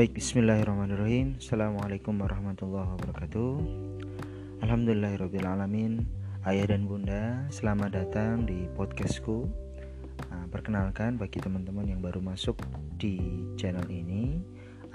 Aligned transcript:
Baik, 0.00 0.16
bismillahirrahmanirrahim. 0.16 1.36
Assalamualaikum 1.36 2.24
warahmatullahi 2.24 2.88
wabarakatuh. 2.88 3.52
Alhamdulillahirrahmanirrahim 4.64 6.08
Ayah 6.40 6.72
dan 6.72 6.88
bunda, 6.88 7.44
selamat 7.52 8.00
datang 8.00 8.48
di 8.48 8.64
podcastku. 8.80 9.44
Nah, 10.32 10.48
Perkenalkan 10.48 11.20
bagi 11.20 11.36
teman-teman 11.44 11.84
yang 11.84 12.00
baru 12.00 12.24
masuk 12.24 12.56
di 12.96 13.44
channel 13.60 13.84
ini 13.92 14.40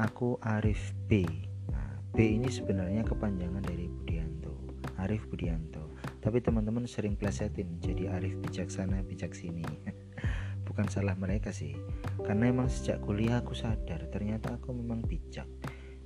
Aku 0.01 0.41
Arif 0.41 0.97
B. 1.05 1.21
Nah, 1.69 2.01
B 2.09 2.41
ini 2.41 2.49
sebenarnya 2.49 3.05
kepanjangan 3.05 3.61
dari 3.61 3.85
Budianto 3.85 4.57
Arif 4.97 5.29
Budianto. 5.29 5.85
Tapi 6.17 6.41
teman-teman 6.41 6.89
sering 6.89 7.13
plesetin 7.13 7.77
jadi 7.77 8.09
Arif 8.09 8.41
bijaksana 8.41 9.05
bijaksini 9.05 9.69
bukan 10.65 10.89
salah 10.89 11.15
mereka 11.15 11.53
sih 11.53 11.77
karena 12.25 12.51
emang 12.51 12.67
sejak 12.67 12.99
kuliah 13.05 13.39
aku 13.39 13.53
sadar 13.53 14.09
ternyata 14.11 14.57
aku 14.57 14.73
memang 14.73 15.05
bijak 15.05 15.47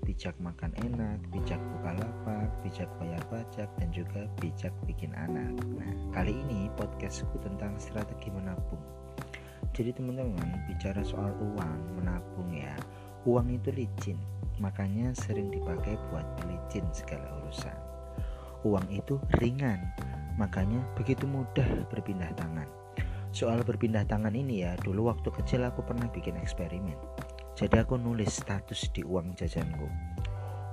bijak 0.09 0.33
makan 0.41 0.71
enak, 0.79 1.19
bijak 1.29 1.59
buka 1.59 1.91
lapak, 2.01 2.49
bijak 2.63 2.89
bayar 2.97 3.21
pajak, 3.29 3.69
dan 3.77 3.89
juga 3.93 4.25
bijak 4.39 4.73
bikin 4.87 5.13
anak. 5.13 5.53
Nah, 5.75 5.91
kali 6.15 6.33
ini 6.33 6.71
podcastku 6.79 7.37
tentang 7.43 7.75
strategi 7.77 8.31
menabung. 8.33 8.81
Jadi 9.75 9.93
teman-teman 9.93 10.65
bicara 10.65 11.05
soal 11.05 11.29
uang, 11.37 12.01
menabung 12.01 12.49
ya, 12.51 12.73
uang 13.29 13.53
itu 13.53 13.69
licin, 13.75 14.17
makanya 14.57 15.13
sering 15.13 15.53
dipakai 15.53 15.93
buat 16.09 16.25
pelicin 16.41 16.89
segala 16.89 17.29
urusan. 17.43 17.77
Uang 18.65 18.89
itu 18.91 19.21
ringan, 19.39 19.79
makanya 20.35 20.81
begitu 20.97 21.29
mudah 21.29 21.85
berpindah 21.93 22.33
tangan. 22.33 22.67
Soal 23.29 23.61
berpindah 23.61 24.09
tangan 24.09 24.33
ini 24.33 24.65
ya, 24.65 24.73
dulu 24.81 25.13
waktu 25.13 25.29
kecil 25.29 25.61
aku 25.61 25.85
pernah 25.85 26.09
bikin 26.09 26.33
eksperimen. 26.41 26.97
Jadi 27.53 27.77
aku 27.77 28.01
nulis 28.01 28.41
status 28.41 28.89
di 28.89 29.05
uang 29.05 29.37
jajanku. 29.37 29.85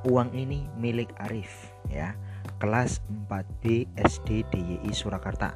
Uang 0.09 0.33
ini 0.33 0.65
milik 0.81 1.13
Arif 1.21 1.75
ya, 1.93 2.17
kelas 2.57 3.05
4B 3.29 3.91
SD 4.01 4.49
DYI 4.49 4.93
Surakarta. 4.95 5.53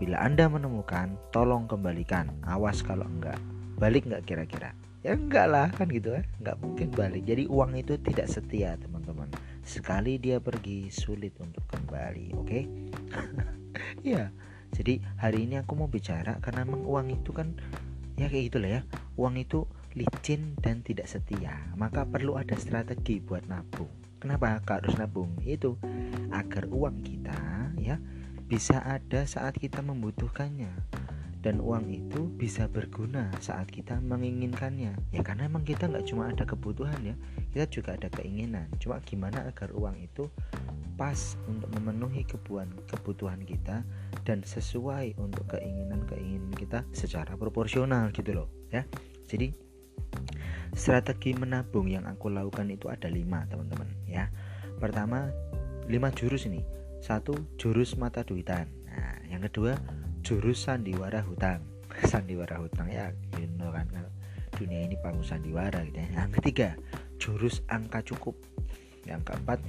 Bila 0.00 0.24
Anda 0.24 0.48
menemukan, 0.48 1.20
tolong 1.28 1.68
kembalikan. 1.68 2.32
Awas 2.48 2.80
kalau 2.80 3.04
enggak. 3.04 3.36
Balik 3.76 4.08
enggak 4.08 4.24
kira-kira? 4.24 4.70
Ya 5.04 5.12
enggak 5.12 5.46
lah 5.52 5.68
kan 5.76 5.92
gitu 5.92 6.16
ya, 6.16 6.24
enggak 6.40 6.56
mungkin 6.64 6.88
balik. 6.96 7.28
Jadi 7.28 7.44
uang 7.52 7.76
itu 7.76 8.00
tidak 8.00 8.32
setia 8.32 8.80
teman-teman. 8.80 9.28
Sekali 9.60 10.16
dia 10.16 10.40
pergi 10.40 10.88
sulit 10.88 11.36
untuk 11.36 11.68
kembali, 11.68 12.32
oke? 12.32 12.48
Okay? 12.48 12.64
ya 14.16 14.32
jadi 14.74 14.98
hari 15.22 15.46
ini 15.46 15.62
aku 15.62 15.78
mau 15.78 15.86
bicara 15.86 16.42
karena 16.42 16.66
memang 16.66 16.82
uang 16.82 17.06
itu 17.14 17.30
kan 17.30 17.54
ya 18.18 18.26
kayak 18.26 18.50
gitulah 18.50 18.70
ya. 18.78 18.82
Uang 19.14 19.38
itu 19.38 19.62
licin 19.94 20.58
dan 20.58 20.82
tidak 20.82 21.06
setia 21.06 21.54
maka 21.78 22.02
perlu 22.02 22.34
ada 22.34 22.58
strategi 22.58 23.22
buat 23.22 23.46
nabung. 23.46 23.90
Kenapa 24.18 24.58
harus 24.66 24.98
nabung? 24.98 25.30
Itu 25.46 25.78
agar 26.34 26.66
uang 26.66 27.06
kita 27.06 27.70
ya 27.78 28.02
bisa 28.50 28.82
ada 28.82 29.22
saat 29.24 29.54
kita 29.54 29.78
membutuhkannya. 29.80 30.74
Dan 31.44 31.60
uang 31.60 31.92
itu 31.92 32.24
bisa 32.40 32.64
berguna 32.72 33.28
saat 33.36 33.68
kita 33.68 34.00
menginginkannya. 34.00 34.96
Ya 35.12 35.20
karena 35.20 35.44
emang 35.44 35.60
kita 35.68 35.92
nggak 35.92 36.08
cuma 36.08 36.32
ada 36.32 36.48
kebutuhan 36.48 36.96
ya. 37.04 37.14
Kita 37.52 37.68
juga 37.68 38.00
ada 38.00 38.08
keinginan. 38.08 38.72
Cuma 38.80 38.96
gimana 39.04 39.44
agar 39.44 39.68
uang 39.76 39.92
itu 40.00 40.24
pas 40.96 41.36
untuk 41.44 41.68
memenuhi 41.76 42.24
kebutuhan 42.88 43.44
kita 43.44 43.84
dan 44.24 44.40
sesuai 44.40 45.20
untuk 45.20 45.52
keinginan-keinginan 45.52 46.50
kita 46.56 46.82
secara 46.96 47.36
proporsional 47.36 48.08
gitu 48.10 48.32
loh 48.32 48.48
ya. 48.72 48.82
Jadi 49.28 49.52
strategi 50.72 51.36
menabung 51.36 51.86
yang 51.86 52.08
aku 52.08 52.32
lakukan 52.32 52.72
itu 52.72 52.88
ada 52.88 53.06
lima 53.12 53.44
teman-teman 53.46 53.86
ya. 54.08 54.32
Pertama 54.80 55.28
lima 55.86 56.08
jurus 56.10 56.48
ini. 56.48 56.64
Satu 57.04 57.36
jurus 57.60 58.00
mata 58.00 58.24
duitan. 58.24 58.64
Nah 58.88 59.20
yang 59.28 59.44
kedua 59.44 59.76
jurus 60.24 60.64
sandiwara 60.64 61.20
hutang. 61.20 61.60
Sandiwara 62.10 62.58
hutang 62.58 62.90
ya 62.90 63.12
you 63.38 63.46
know 63.60 63.70
kan 63.70 63.86
dunia 64.54 64.86
ini 64.86 64.96
panggung 64.98 65.26
sandiwara 65.26 65.84
gitu 65.84 66.00
ya. 66.00 66.08
Yang 66.24 66.30
ketiga 66.40 66.68
jurus 67.20 67.60
angka 67.68 68.00
cukup. 68.00 68.34
Yang 69.04 69.20
keempat 69.28 69.60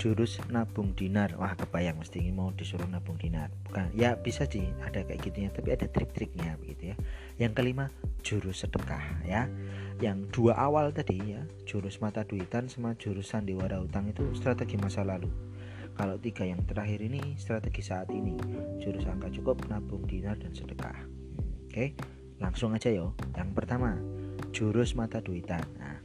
jurus 0.00 0.40
nabung 0.48 0.96
dinar 0.96 1.36
wah 1.36 1.52
kebayang 1.52 2.00
mesti 2.00 2.24
ini 2.24 2.32
mau 2.32 2.48
disuruh 2.56 2.88
nabung 2.88 3.20
dinar 3.20 3.52
bukan 3.68 3.92
ya 3.92 4.16
bisa 4.16 4.48
sih 4.48 4.72
ada 4.80 5.04
kayak 5.04 5.20
gitu 5.20 5.44
ya 5.44 5.50
tapi 5.52 5.76
ada 5.76 5.84
trik-triknya 5.92 6.56
begitu 6.56 6.90
ya 6.90 6.96
yang 7.36 7.52
kelima 7.52 7.92
jurus 8.24 8.64
sedekah 8.64 9.20
ya 9.28 9.44
yang 10.00 10.24
dua 10.32 10.56
awal 10.56 10.88
tadi 10.88 11.20
ya 11.36 11.44
jurus 11.68 12.00
mata 12.00 12.24
duitan 12.24 12.72
sama 12.72 12.96
jurus 12.96 13.28
sandiwara 13.28 13.76
hutang 13.76 14.08
itu 14.08 14.24
strategi 14.32 14.80
masa 14.80 15.04
lalu 15.04 15.28
kalau 16.00 16.16
tiga 16.16 16.48
yang 16.48 16.64
terakhir 16.64 17.04
ini 17.04 17.36
strategi 17.36 17.84
saat 17.84 18.08
ini 18.08 18.32
jurus 18.80 19.04
angka 19.04 19.28
cukup, 19.36 19.68
nabung 19.68 20.00
dinar 20.08 20.32
dan 20.40 20.48
sedekah. 20.56 20.96
Oke, 21.68 21.92
langsung 22.40 22.72
aja 22.72 22.88
yo. 22.88 23.12
Yang 23.36 23.50
pertama 23.52 24.00
jurus 24.48 24.96
mata 24.96 25.20
duitan. 25.20 25.60
Nah, 25.76 26.00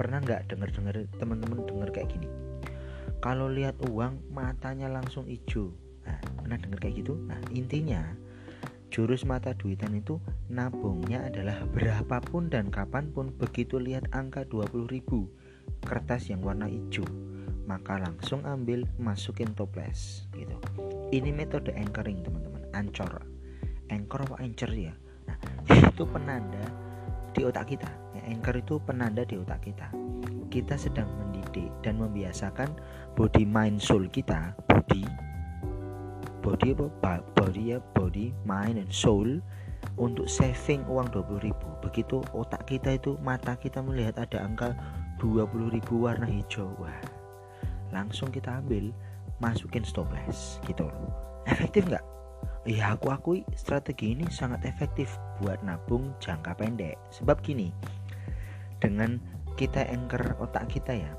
pernah 0.00 0.24
nggak 0.24 0.48
dengar-dengar 0.48 1.04
teman-teman 1.20 1.60
dengar 1.60 1.92
kayak 1.92 2.16
gini? 2.16 2.43
Kalau 3.24 3.48
lihat 3.48 3.80
uang 3.88 4.36
matanya 4.36 4.92
langsung 4.92 5.24
hijau. 5.24 5.72
Nah, 6.04 6.20
pernah 6.36 6.60
dengar 6.60 6.76
kayak 6.84 7.00
gitu? 7.00 7.16
Nah, 7.24 7.40
intinya 7.56 8.04
jurus 8.92 9.24
mata 9.24 9.56
duitan 9.56 9.96
itu 9.96 10.20
nabungnya 10.52 11.24
adalah 11.24 11.64
berapapun 11.72 12.52
dan 12.52 12.68
kapan 12.68 13.08
pun 13.16 13.32
begitu 13.32 13.80
lihat 13.80 14.04
angka 14.12 14.44
20.000 14.44 15.00
kertas 15.88 16.28
yang 16.28 16.44
warna 16.44 16.68
hijau 16.68 17.08
maka 17.64 17.96
langsung 17.96 18.44
ambil 18.44 18.84
masukin 19.00 19.50
toples 19.56 20.28
gitu. 20.36 20.56
Ini 21.12 21.32
metode 21.32 21.72
anchoring 21.72 22.20
teman-teman. 22.20 22.62
Ancor. 22.76 23.24
Anchor 23.88 24.20
apa 24.28 24.36
anchor 24.44 24.70
ya? 24.72 24.92
Nah 25.28 25.36
itu 25.92 26.04
penanda 26.04 26.64
di 27.32 27.40
otak 27.42 27.72
kita. 27.72 27.88
Ya, 28.12 28.22
anchor 28.28 28.60
itu 28.60 28.76
penanda 28.84 29.24
di 29.24 29.40
otak 29.40 29.64
kita. 29.64 29.88
Kita 30.52 30.76
sedang 30.76 31.08
mendidik 31.54 31.70
dan 31.86 32.02
membiasakan 32.02 32.70
body 33.14 33.46
mind 33.46 33.78
soul 33.78 34.10
kita 34.10 34.50
body 34.66 35.06
body 36.42 36.74
apa? 36.74 37.22
Body 37.38 37.72
ya 37.72 37.78
body 37.94 38.34
mind 38.42 38.82
and 38.82 38.90
soul 38.90 39.38
untuk 39.94 40.26
saving 40.26 40.82
uang 40.90 41.06
20.000 41.14 41.54
begitu 41.78 42.18
otak 42.34 42.66
kita 42.66 42.98
itu 42.98 43.14
mata 43.22 43.54
kita 43.54 43.78
melihat 43.78 44.18
ada 44.18 44.42
angka 44.42 44.74
20.000 45.22 45.78
warna 45.94 46.26
hijau 46.26 46.74
wah 46.82 46.98
langsung 47.94 48.34
kita 48.34 48.58
ambil 48.58 48.90
masukin 49.38 49.86
stoples 49.86 50.58
gitu 50.66 50.90
efektif 51.46 51.86
nggak? 51.86 52.02
Ya 52.64 52.96
aku 52.96 53.12
akui 53.12 53.40
strategi 53.54 54.16
ini 54.16 54.24
sangat 54.32 54.64
efektif 54.64 55.20
buat 55.36 55.60
nabung 55.60 56.16
jangka 56.16 56.56
pendek. 56.56 56.96
Sebab 57.12 57.44
gini 57.44 57.68
dengan 58.80 59.20
kita 59.60 59.84
anchor 59.84 60.32
otak 60.40 60.72
kita 60.72 60.96
ya 60.96 61.12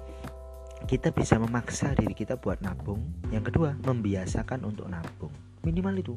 kita 0.86 1.10
bisa 1.10 1.42
memaksa 1.42 1.98
diri 1.98 2.14
kita 2.14 2.38
buat 2.38 2.62
nabung. 2.62 3.02
Yang 3.34 3.50
kedua 3.50 3.74
membiasakan 3.82 4.70
untuk 4.70 4.86
nabung. 4.86 5.34
Minimal 5.66 5.98
itu. 5.98 6.16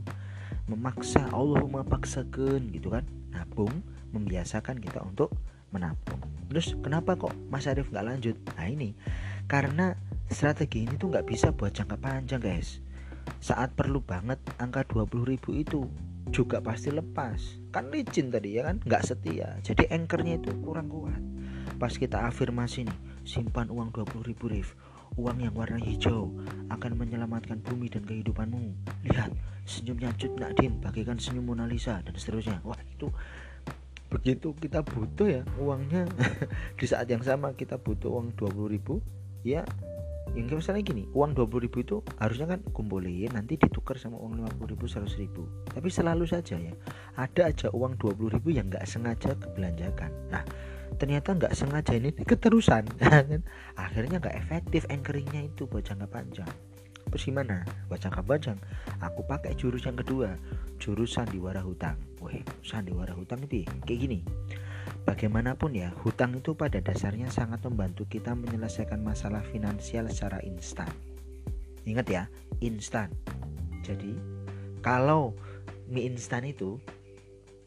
Memaksa 0.68 1.24
Allah 1.32 1.64
memaksakan 1.64 2.68
gitu 2.76 2.92
kan. 2.92 3.08
Nabung 3.32 3.72
membiasakan 4.12 4.76
kita 4.76 5.00
untuk 5.00 5.32
menabung. 5.72 6.20
Terus 6.52 6.76
kenapa 6.84 7.16
kok 7.16 7.32
Mas 7.48 7.64
Arief 7.64 7.88
nggak 7.88 8.06
lanjut? 8.12 8.36
Nah 8.60 8.68
ini. 8.68 8.92
Karena 9.48 9.96
strategi 10.28 10.84
ini 10.84 11.00
tuh 11.00 11.16
nggak 11.16 11.24
bisa 11.24 11.48
buat 11.56 11.72
jangka 11.72 11.96
panjang 11.96 12.44
guys. 12.44 12.84
Saat 13.40 13.72
perlu 13.72 14.04
banget 14.04 14.36
angka 14.60 14.84
20.000 14.84 15.64
itu 15.64 15.88
juga 16.28 16.60
pasti 16.60 16.92
lepas. 16.92 17.40
Kan 17.72 17.88
licin 17.88 18.28
tadi 18.28 18.60
ya 18.60 18.68
kan? 18.68 18.84
Nggak 18.84 19.00
setia. 19.00 19.56
Jadi 19.64 19.88
anchornya 19.88 20.36
itu 20.36 20.52
kurang 20.60 20.92
kuat. 20.92 21.20
Pas 21.80 21.96
kita 21.96 22.28
afirmasi 22.28 22.84
nih 22.84 22.98
simpan 23.28 23.68
uang 23.68 23.92
20.000 23.92 24.32
riv 24.48 24.72
uang 25.20 25.44
yang 25.44 25.52
warna 25.52 25.76
hijau 25.76 26.32
akan 26.72 26.96
menyelamatkan 26.96 27.60
bumi 27.60 27.92
dan 27.92 28.08
kehidupanmu. 28.08 28.72
Lihat 29.04 29.36
senyumnya 29.68 30.12
Cut 30.16 30.32
Nakdin 30.40 30.80
bagikan 30.80 31.20
senyum 31.20 31.52
Mona 31.52 31.68
Lisa 31.68 32.00
dan 32.00 32.16
seterusnya. 32.16 32.64
Wah 32.64 32.80
itu 32.88 33.12
begitu 34.08 34.56
kita 34.56 34.80
butuh 34.80 35.28
ya 35.28 35.42
uangnya. 35.60 36.08
Di 36.80 36.88
saat 36.88 37.08
yang 37.12 37.20
sama 37.20 37.52
kita 37.52 37.76
butuh 37.76 38.08
uang 38.08 38.32
20.000 38.36 39.44
ya 39.44 39.62
yang 40.36 40.60
misalnya 40.60 40.84
gini 40.84 41.08
uang 41.16 41.32
20 41.32 41.64
ribu 41.64 41.80
itu 41.80 41.96
harusnya 42.20 42.52
kan 42.52 42.60
kumpulin 42.76 43.32
nanti 43.32 43.56
ditukar 43.56 43.96
sama 43.96 44.20
uang 44.20 44.44
50 44.60 44.72
ribu 44.76 44.84
100 44.84 45.08
ribu. 45.20 45.42
Tapi 45.72 45.88
selalu 45.88 46.24
saja 46.28 46.60
ya 46.60 46.74
ada 47.16 47.48
aja 47.48 47.72
uang 47.72 47.96
20 47.96 48.36
ribu 48.36 48.48
yang 48.52 48.68
nggak 48.68 48.84
sengaja 48.84 49.32
kebelanjakan. 49.40 50.12
Nah 50.28 50.44
ternyata 50.98 51.32
nggak 51.32 51.54
sengaja 51.54 51.94
ini 51.94 52.10
keterusan 52.12 52.84
kan? 53.00 53.40
akhirnya 53.78 54.18
nggak 54.18 54.36
efektif 54.36 54.82
anchoringnya 54.90 55.46
itu 55.46 55.64
buat 55.70 55.86
jangka 55.86 56.10
panjang. 56.10 56.50
Terus 57.08 57.24
gimana? 57.24 57.64
Buat 57.88 58.04
jangka 58.04 58.22
panjang 58.26 58.58
aku 59.00 59.24
pakai 59.24 59.56
jurus 59.56 59.86
yang 59.88 59.96
kedua 59.96 60.36
jurus 60.76 61.16
sandiwara 61.16 61.62
hutang. 61.62 61.96
Wah 62.20 62.34
sandiwara 62.60 63.14
hutang 63.14 63.40
itu 63.46 63.64
kayak 63.86 64.00
gini. 64.04 64.18
Bagaimanapun 65.08 65.72
ya 65.72 65.88
hutang 66.04 66.36
itu 66.36 66.52
pada 66.52 66.84
dasarnya 66.84 67.32
sangat 67.32 67.64
membantu 67.64 68.04
kita 68.04 68.36
menyelesaikan 68.36 69.00
masalah 69.00 69.40
finansial 69.40 70.04
secara 70.12 70.42
instan. 70.44 70.90
Ingat 71.88 72.06
ya 72.12 72.22
instan. 72.60 73.08
Jadi 73.80 74.12
kalau 74.84 75.32
mie 75.88 76.12
instan 76.12 76.44
itu 76.44 76.76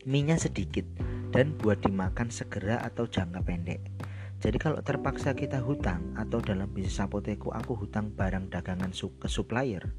minyak 0.06 0.42
sedikit 0.42 0.86
dan 1.32 1.56
buat 1.60 1.80
dimakan 1.84 2.30
segera 2.30 2.84
atau 2.84 3.08
jangka 3.08 3.42
pendek 3.44 3.82
jadi 4.42 4.58
kalau 4.58 4.82
terpaksa 4.82 5.38
kita 5.38 5.62
hutang 5.62 6.18
atau 6.18 6.42
dalam 6.42 6.66
bisnis 6.74 6.98
apoteku 6.98 7.54
aku 7.54 7.78
hutang 7.78 8.10
barang 8.10 8.50
dagangan 8.50 8.90
ke 8.90 9.30
supplier, 9.30 9.94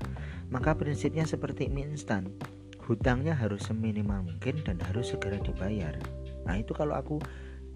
maka 0.50 0.74
prinsipnya 0.74 1.22
seperti 1.22 1.70
mie 1.70 1.86
instan. 1.86 2.34
Hutangnya 2.82 3.38
harus 3.38 3.70
seminimal 3.70 4.26
mungkin 4.26 4.58
dan 4.66 4.82
harus 4.82 5.14
segera 5.14 5.38
dibayar. 5.38 5.94
Nah, 6.42 6.58
itu 6.58 6.74
kalau 6.74 6.98
aku 6.98 7.22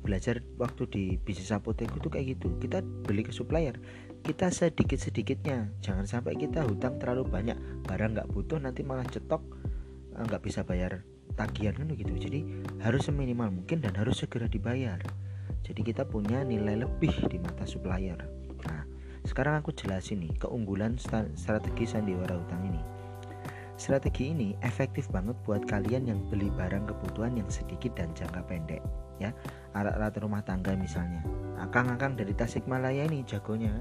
belajar 0.03 0.43
waktu 0.59 0.91
di 0.91 1.05
bisnis 1.23 1.55
apoteku 1.55 2.03
itu 2.03 2.11
kayak 2.11 2.35
gitu. 2.35 2.51
Kita 2.59 2.83
beli 2.83 3.23
ke 3.23 3.31
supplier, 3.31 3.79
kita 4.27 4.51
sedikit-sedikitnya. 4.51 5.71
Jangan 5.87 6.11
sampai 6.11 6.35
kita 6.35 6.67
hutang 6.67 6.99
terlalu 6.99 7.31
banyak, 7.31 7.87
barang 7.87 8.19
nggak 8.19 8.29
butuh 8.35 8.59
nanti 8.59 8.83
malah 8.83 9.07
cetok 9.07 9.47
eh, 10.19 10.23
nggak 10.27 10.43
bisa 10.43 10.67
bayar 10.67 11.07
tagihan 11.37 11.77
kan 11.77 11.93
gitu. 11.93 12.17
Jadi 12.17 12.41
harus 12.83 13.07
seminimal 13.07 13.53
mungkin 13.53 13.85
dan 13.85 13.95
harus 13.95 14.25
segera 14.25 14.49
dibayar. 14.49 14.99
Jadi 15.63 15.81
kita 15.83 16.09
punya 16.09 16.43
nilai 16.43 16.83
lebih 16.83 17.13
di 17.29 17.39
mata 17.39 17.69
supplier. 17.69 18.19
Nah, 18.67 18.83
sekarang 19.23 19.61
aku 19.61 19.75
jelasin 19.75 20.25
nih 20.25 20.33
keunggulan 20.41 20.97
strategi 21.37 21.85
sandiwara 21.85 22.35
utang 22.41 22.63
ini. 22.67 22.83
Strategi 23.77 24.33
ini 24.33 24.57
efektif 24.65 25.13
banget 25.13 25.37
buat 25.45 25.69
kalian 25.69 26.09
yang 26.09 26.21
beli 26.33 26.49
barang 26.49 26.89
kebutuhan 26.89 27.37
yang 27.37 27.51
sedikit 27.53 27.93
dan 27.93 28.09
jangka 28.17 28.41
pendek 28.49 28.81
ya. 29.21 29.37
Alat-alat 29.77 30.17
rumah 30.17 30.41
tangga 30.41 30.73
misalnya. 30.73 31.21
Akang-akang 31.61 32.17
dari 32.17 32.33
Tasikmalaya 32.33 33.05
ini 33.05 33.21
jagonya 33.29 33.77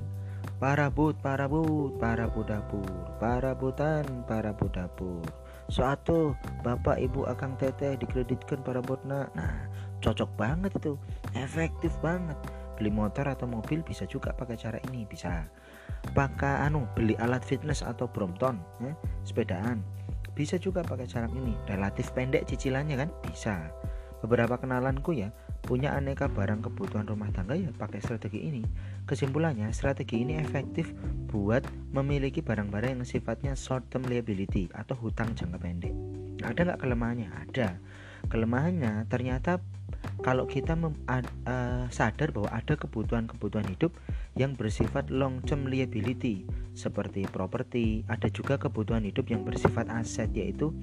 Para 0.56 0.88
but, 0.88 1.20
para 1.20 1.50
but, 1.52 2.00
para 2.00 2.32
budapur, 2.32 2.88
para 3.20 3.52
butan, 3.52 4.24
para 4.24 4.56
budapur. 4.56 5.26
Suatu 5.66 6.38
bapak 6.62 7.02
ibu 7.02 7.26
akang 7.26 7.58
teteh 7.58 7.98
dikreditkan 7.98 8.62
para 8.62 8.86
botna. 8.86 9.26
Nah, 9.34 9.66
cocok 10.02 10.30
banget 10.38 10.72
itu. 10.78 10.94
Efektif 11.34 11.94
banget. 12.06 12.38
Beli 12.78 12.92
motor 12.92 13.26
atau 13.26 13.50
mobil 13.50 13.82
bisa 13.82 14.06
juga 14.06 14.36
pakai 14.36 14.60
cara 14.60 14.78
ini. 14.92 15.08
Bisa 15.10 15.48
pakai 16.14 16.70
anu 16.70 16.86
beli 16.94 17.18
alat 17.18 17.42
fitness 17.42 17.82
atau 17.82 18.06
Brompton 18.06 18.62
ya, 18.78 18.94
sepedaan. 19.26 19.82
Bisa 20.38 20.60
juga 20.62 20.86
pakai 20.86 21.08
cara 21.10 21.26
ini. 21.32 21.58
Relatif 21.66 22.14
pendek 22.14 22.46
cicilannya 22.46 22.96
kan? 23.00 23.10
Bisa. 23.26 23.72
Beberapa 24.22 24.60
kenalanku 24.60 25.16
ya 25.16 25.34
punya 25.66 25.98
aneka 25.98 26.30
barang 26.30 26.62
kebutuhan 26.62 27.10
rumah 27.10 27.34
tangga 27.34 27.58
ya 27.58 27.74
pakai 27.74 28.00
strategi 28.00 28.46
ini. 28.46 28.62
Kesimpulannya 29.10 29.74
strategi 29.74 30.22
ini 30.22 30.38
efektif 30.38 30.94
buat 31.28 31.66
memiliki 31.92 32.46
barang-barang 32.46 33.02
yang 33.02 33.04
sifatnya 33.04 33.58
short 33.58 33.90
term 33.90 34.06
liability 34.06 34.70
atau 34.78 34.94
hutang 34.96 35.34
jangka 35.34 35.58
pendek. 35.58 35.94
Ada 36.46 36.72
nggak 36.72 36.80
kelemahannya? 36.86 37.30
Ada. 37.34 37.82
Kelemahannya 38.30 39.10
ternyata 39.10 39.62
kalau 40.22 40.46
kita 40.50 40.74
uh, 40.78 41.86
sadar 41.90 42.30
bahwa 42.34 42.50
ada 42.54 42.74
kebutuhan-kebutuhan 42.74 43.66
hidup 43.70 43.94
yang 44.38 44.58
bersifat 44.58 45.10
long 45.14 45.42
term 45.46 45.70
liability 45.70 46.46
seperti 46.74 47.26
properti, 47.30 48.06
ada 48.10 48.30
juga 48.30 48.58
kebutuhan 48.58 49.06
hidup 49.06 49.30
yang 49.30 49.46
bersifat 49.46 49.90
aset 49.94 50.30
yaitu 50.34 50.74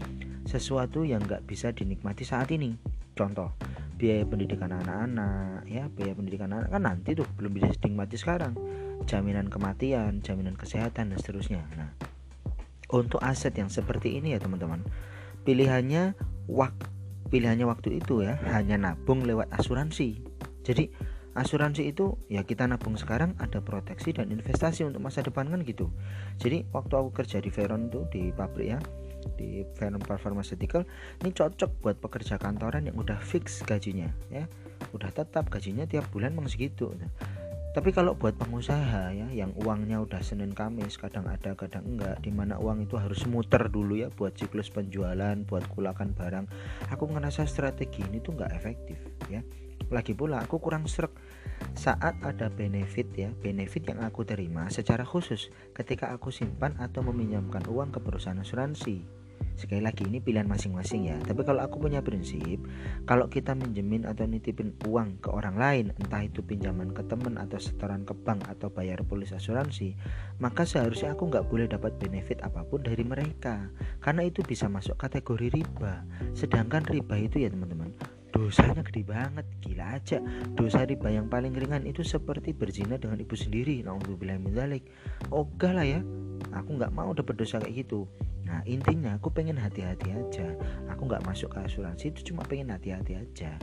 sesuatu 0.47 1.07
yang 1.07 1.23
nggak 1.23 1.47
bisa 1.47 1.71
dinikmati 1.71 2.27
saat 2.27 2.51
ini. 2.51 2.75
Contoh, 3.13 3.53
biaya 3.97 4.25
pendidikan 4.27 4.73
anak-anak, 4.73 5.69
ya 5.69 5.87
biaya 5.93 6.13
pendidikan 6.17 6.51
anak 6.53 6.69
kan 6.73 6.83
nanti 6.83 7.15
tuh 7.17 7.27
belum 7.39 7.53
bisa 7.57 7.71
dinikmati 7.79 8.17
sekarang. 8.19 8.57
Jaminan 9.07 9.51
kematian, 9.51 10.23
jaminan 10.23 10.55
kesehatan 10.55 11.11
dan 11.15 11.19
seterusnya. 11.19 11.63
Nah, 11.75 11.91
untuk 12.93 13.19
aset 13.25 13.57
yang 13.57 13.73
seperti 13.73 14.21
ini 14.21 14.37
ya 14.37 14.39
teman-teman, 14.39 14.85
pilihannya 15.43 16.15
waktu 16.47 16.87
pilihannya 17.33 17.65
waktu 17.65 17.97
itu 18.05 18.21
ya 18.21 18.37
hanya 18.53 18.77
nabung 18.77 19.25
lewat 19.25 19.49
asuransi. 19.57 20.21
Jadi 20.61 20.93
asuransi 21.33 21.89
itu 21.89 22.21
ya 22.29 22.45
kita 22.45 22.69
nabung 22.69 23.01
sekarang 23.01 23.33
ada 23.41 23.65
proteksi 23.65 24.13
dan 24.13 24.29
investasi 24.29 24.85
untuk 24.85 25.01
masa 25.01 25.25
depan 25.25 25.49
kan 25.49 25.65
gitu. 25.65 25.89
Jadi 26.37 26.69
waktu 26.77 26.93
aku 26.93 27.11
kerja 27.17 27.41
di 27.41 27.49
Veron 27.49 27.89
tuh 27.89 28.05
di 28.13 28.29
pabrik 28.37 28.77
ya 28.77 28.81
di 29.39 29.65
Veron 29.79 30.03
Pharmaceutical 30.03 30.87
ini 31.23 31.31
cocok 31.31 31.71
buat 31.83 31.97
pekerja 31.99 32.37
kantoran 32.37 32.87
yang 32.87 32.97
udah 32.99 33.19
fix 33.19 33.63
gajinya 33.63 34.11
ya. 34.29 34.47
Udah 34.93 35.15
tetap 35.15 35.49
gajinya 35.49 35.87
tiap 35.87 36.11
bulan 36.11 36.35
memang 36.35 36.51
segitu. 36.51 36.91
Tapi 37.73 37.89
kalau 37.89 38.13
buat 38.13 38.37
pengusaha 38.37 39.17
ya 39.17 39.33
yang 39.33 39.57
uangnya 39.57 40.05
udah 40.05 40.21
Senin 40.21 40.53
Kamis 40.53 41.01
kadang 41.01 41.25
ada 41.25 41.57
kadang 41.57 41.97
enggak 41.97 42.21
di 42.21 42.29
mana 42.29 42.61
uang 42.61 42.85
itu 42.85 43.01
harus 43.01 43.25
muter 43.25 43.73
dulu 43.73 43.97
ya 43.97 44.13
buat 44.13 44.37
siklus 44.37 44.69
penjualan 44.69 45.41
buat 45.49 45.65
kulakan 45.73 46.13
barang 46.13 46.47
aku 46.93 47.09
ngerasa 47.09 47.49
strategi 47.49 48.05
ini 48.05 48.21
tuh 48.21 48.37
nggak 48.37 48.53
efektif 48.53 49.01
ya. 49.33 49.41
Lagi 49.89 50.13
pula 50.13 50.45
aku 50.45 50.61
kurang 50.61 50.85
serak 50.85 51.17
saat 51.73 52.15
ada 52.23 52.53
benefit 52.53 53.09
ya 53.17 53.31
benefit 53.41 53.89
yang 53.89 54.05
aku 54.05 54.23
terima 54.23 54.69
secara 54.69 55.03
khusus 55.03 55.51
ketika 55.73 56.13
aku 56.13 56.31
simpan 56.31 56.77
atau 56.79 57.03
meminjamkan 57.07 57.65
uang 57.67 57.95
ke 57.95 57.99
perusahaan 57.99 58.39
asuransi. 58.39 59.23
Sekali 59.53 59.85
lagi 59.85 60.09
ini 60.09 60.17
pilihan 60.17 60.49
masing-masing 60.49 61.13
ya. 61.13 61.17
Tapi 61.21 61.45
kalau 61.45 61.61
aku 61.61 61.77
punya 61.77 62.01
prinsip 62.01 62.57
kalau 63.05 63.29
kita 63.29 63.53
minjemin 63.53 64.09
atau 64.09 64.25
nitipin 64.25 64.73
uang 64.89 65.21
ke 65.21 65.29
orang 65.29 65.61
lain 65.61 65.85
entah 66.01 66.25
itu 66.25 66.41
pinjaman 66.41 66.91
ke 66.97 67.05
teman 67.05 67.37
atau 67.37 67.61
setoran 67.61 68.03
ke 68.09 68.17
bank 68.17 68.49
atau 68.49 68.73
bayar 68.73 69.05
polis 69.05 69.31
asuransi 69.37 69.93
maka 70.41 70.65
seharusnya 70.65 71.13
aku 71.13 71.29
nggak 71.29 71.47
boleh 71.53 71.69
dapat 71.69 71.95
benefit 72.01 72.41
apa 72.41 72.65
pun 72.65 72.81
dari 72.81 73.05
mereka. 73.05 73.69
Karena 74.01 74.25
itu 74.25 74.41
bisa 74.41 74.73
masuk 74.73 74.97
kategori 74.97 75.53
riba. 75.53 76.03
Sedangkan 76.33 76.89
riba 76.89 77.21
itu 77.21 77.45
ya 77.45 77.53
teman-teman 77.53 77.93
dosanya 78.33 78.83
gede 78.83 79.05
banget 79.05 79.47
gila 79.61 80.01
aja. 80.01 80.19
Dosa 80.57 80.89
riba 80.89 81.13
yang 81.13 81.29
paling 81.29 81.53
ringan 81.53 81.85
itu 81.85 82.01
seperti 82.03 82.57
berzina 82.57 82.97
dengan 82.97 83.21
ibu 83.21 83.37
sendiri. 83.37 83.85
Mendalik 83.85 84.89
oke 85.29 85.69
lah 85.69 85.85
ya. 85.85 86.01
Aku 86.57 86.81
nggak 86.81 86.91
mau 86.97 87.13
dapat 87.13 87.37
dosa 87.39 87.61
kayak 87.61 87.87
gitu. 87.87 88.09
Nah 88.43 88.65
intinya 88.67 89.15
aku 89.21 89.31
pengen 89.31 89.61
hati-hati 89.61 90.11
aja. 90.11 90.57
Aku 90.91 91.07
nggak 91.07 91.23
masuk 91.29 91.53
ke 91.55 91.63
asuransi 91.63 92.11
itu 92.11 92.33
cuma 92.33 92.43
pengen 92.49 92.73
hati-hati 92.73 93.21
aja 93.21 93.55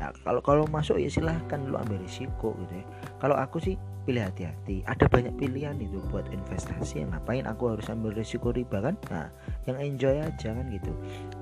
Nah, 0.00 0.10
kalau 0.26 0.40
kalau 0.42 0.64
masuk 0.66 0.98
ya 0.98 1.06
silahkan 1.06 1.60
lu 1.66 1.78
ambil 1.78 2.02
risiko 2.02 2.54
gitu 2.64 2.74
ya. 2.82 2.84
Kalau 3.22 3.36
aku 3.38 3.62
sih 3.62 3.78
pilih 4.04 4.20
hati-hati. 4.20 4.84
Ada 4.84 5.08
banyak 5.08 5.34
pilihan 5.40 5.80
itu 5.80 5.98
buat 6.12 6.28
investasi. 6.28 7.08
Ngapain 7.08 7.48
aku 7.48 7.72
harus 7.72 7.88
ambil 7.88 8.12
risiko 8.12 8.52
riba 8.52 8.84
kan? 8.84 8.94
Nah, 9.08 9.32
yang 9.64 9.80
enjoy 9.80 10.20
aja 10.20 10.52
kan 10.52 10.66
gitu. 10.68 10.92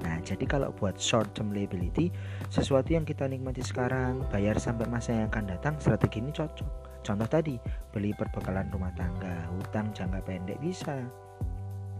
Nah, 0.06 0.22
jadi 0.22 0.44
kalau 0.46 0.70
buat 0.70 0.96
short 0.96 1.34
term 1.34 1.50
liability, 1.50 2.14
sesuatu 2.48 2.94
yang 2.94 3.02
kita 3.02 3.26
nikmati 3.26 3.60
sekarang, 3.60 4.22
bayar 4.30 4.56
sampai 4.62 4.86
masa 4.86 5.12
yang 5.12 5.26
akan 5.28 5.44
datang, 5.50 5.74
strategi 5.82 6.22
ini 6.22 6.30
cocok. 6.30 6.68
Contoh 7.02 7.26
tadi, 7.26 7.58
beli 7.90 8.14
perbekalan 8.14 8.70
rumah 8.70 8.94
tangga, 8.94 9.50
hutang 9.58 9.90
jangka 9.90 10.22
pendek 10.22 10.62
bisa. 10.62 11.02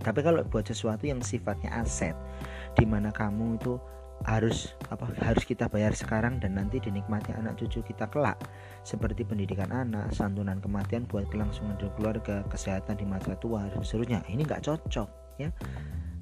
Tapi 0.02 0.22
kalau 0.22 0.46
buat 0.46 0.66
sesuatu 0.66 1.06
yang 1.06 1.18
sifatnya 1.22 1.74
aset, 1.74 2.14
di 2.78 2.86
mana 2.86 3.10
kamu 3.10 3.58
itu 3.58 3.78
harus 4.24 4.74
apa 4.88 5.10
harus 5.20 5.42
kita 5.42 5.66
bayar 5.66 5.92
sekarang 5.92 6.38
dan 6.38 6.54
nanti 6.54 6.78
dinikmati 6.78 7.34
anak 7.34 7.58
cucu 7.58 7.82
kita 7.82 8.06
kelak 8.08 8.38
seperti 8.82 9.26
pendidikan 9.26 9.70
anak, 9.70 10.10
santunan 10.14 10.58
kematian 10.58 11.06
buat 11.06 11.26
kelangsungan 11.30 11.78
hidup 11.78 11.94
keluarga, 11.98 12.42
kesehatan 12.50 12.98
di 12.98 13.06
masa 13.06 13.38
tua 13.38 13.66
dan 13.70 13.82
seterusnya. 13.82 14.20
Ini 14.26 14.42
nggak 14.46 14.62
cocok 14.66 15.08
ya. 15.38 15.50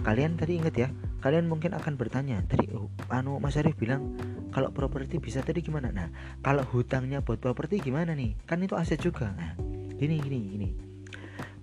Kalian 0.01 0.41
tadi 0.41 0.57
ingat 0.57 0.75
ya, 0.81 0.89
kalian 1.21 1.45
mungkin 1.45 1.77
akan 1.77 2.01
bertanya 2.01 2.41
tadi 2.49 2.73
oh, 2.73 2.89
anu 3.13 3.37
Mas 3.37 3.61
Arif 3.61 3.77
bilang 3.77 4.17
kalau 4.49 4.73
properti 4.73 5.21
bisa 5.21 5.45
tadi 5.45 5.61
gimana? 5.61 5.93
Nah, 5.93 6.09
kalau 6.41 6.65
hutangnya 6.73 7.21
buat 7.21 7.37
properti 7.37 7.85
gimana 7.85 8.17
nih? 8.17 8.33
Kan 8.49 8.65
itu 8.65 8.81
aset 8.81 8.97
juga. 8.97 9.29
Nah, 9.37 9.53
gini 10.01 10.17
gini 10.17 10.39
gini 10.57 10.69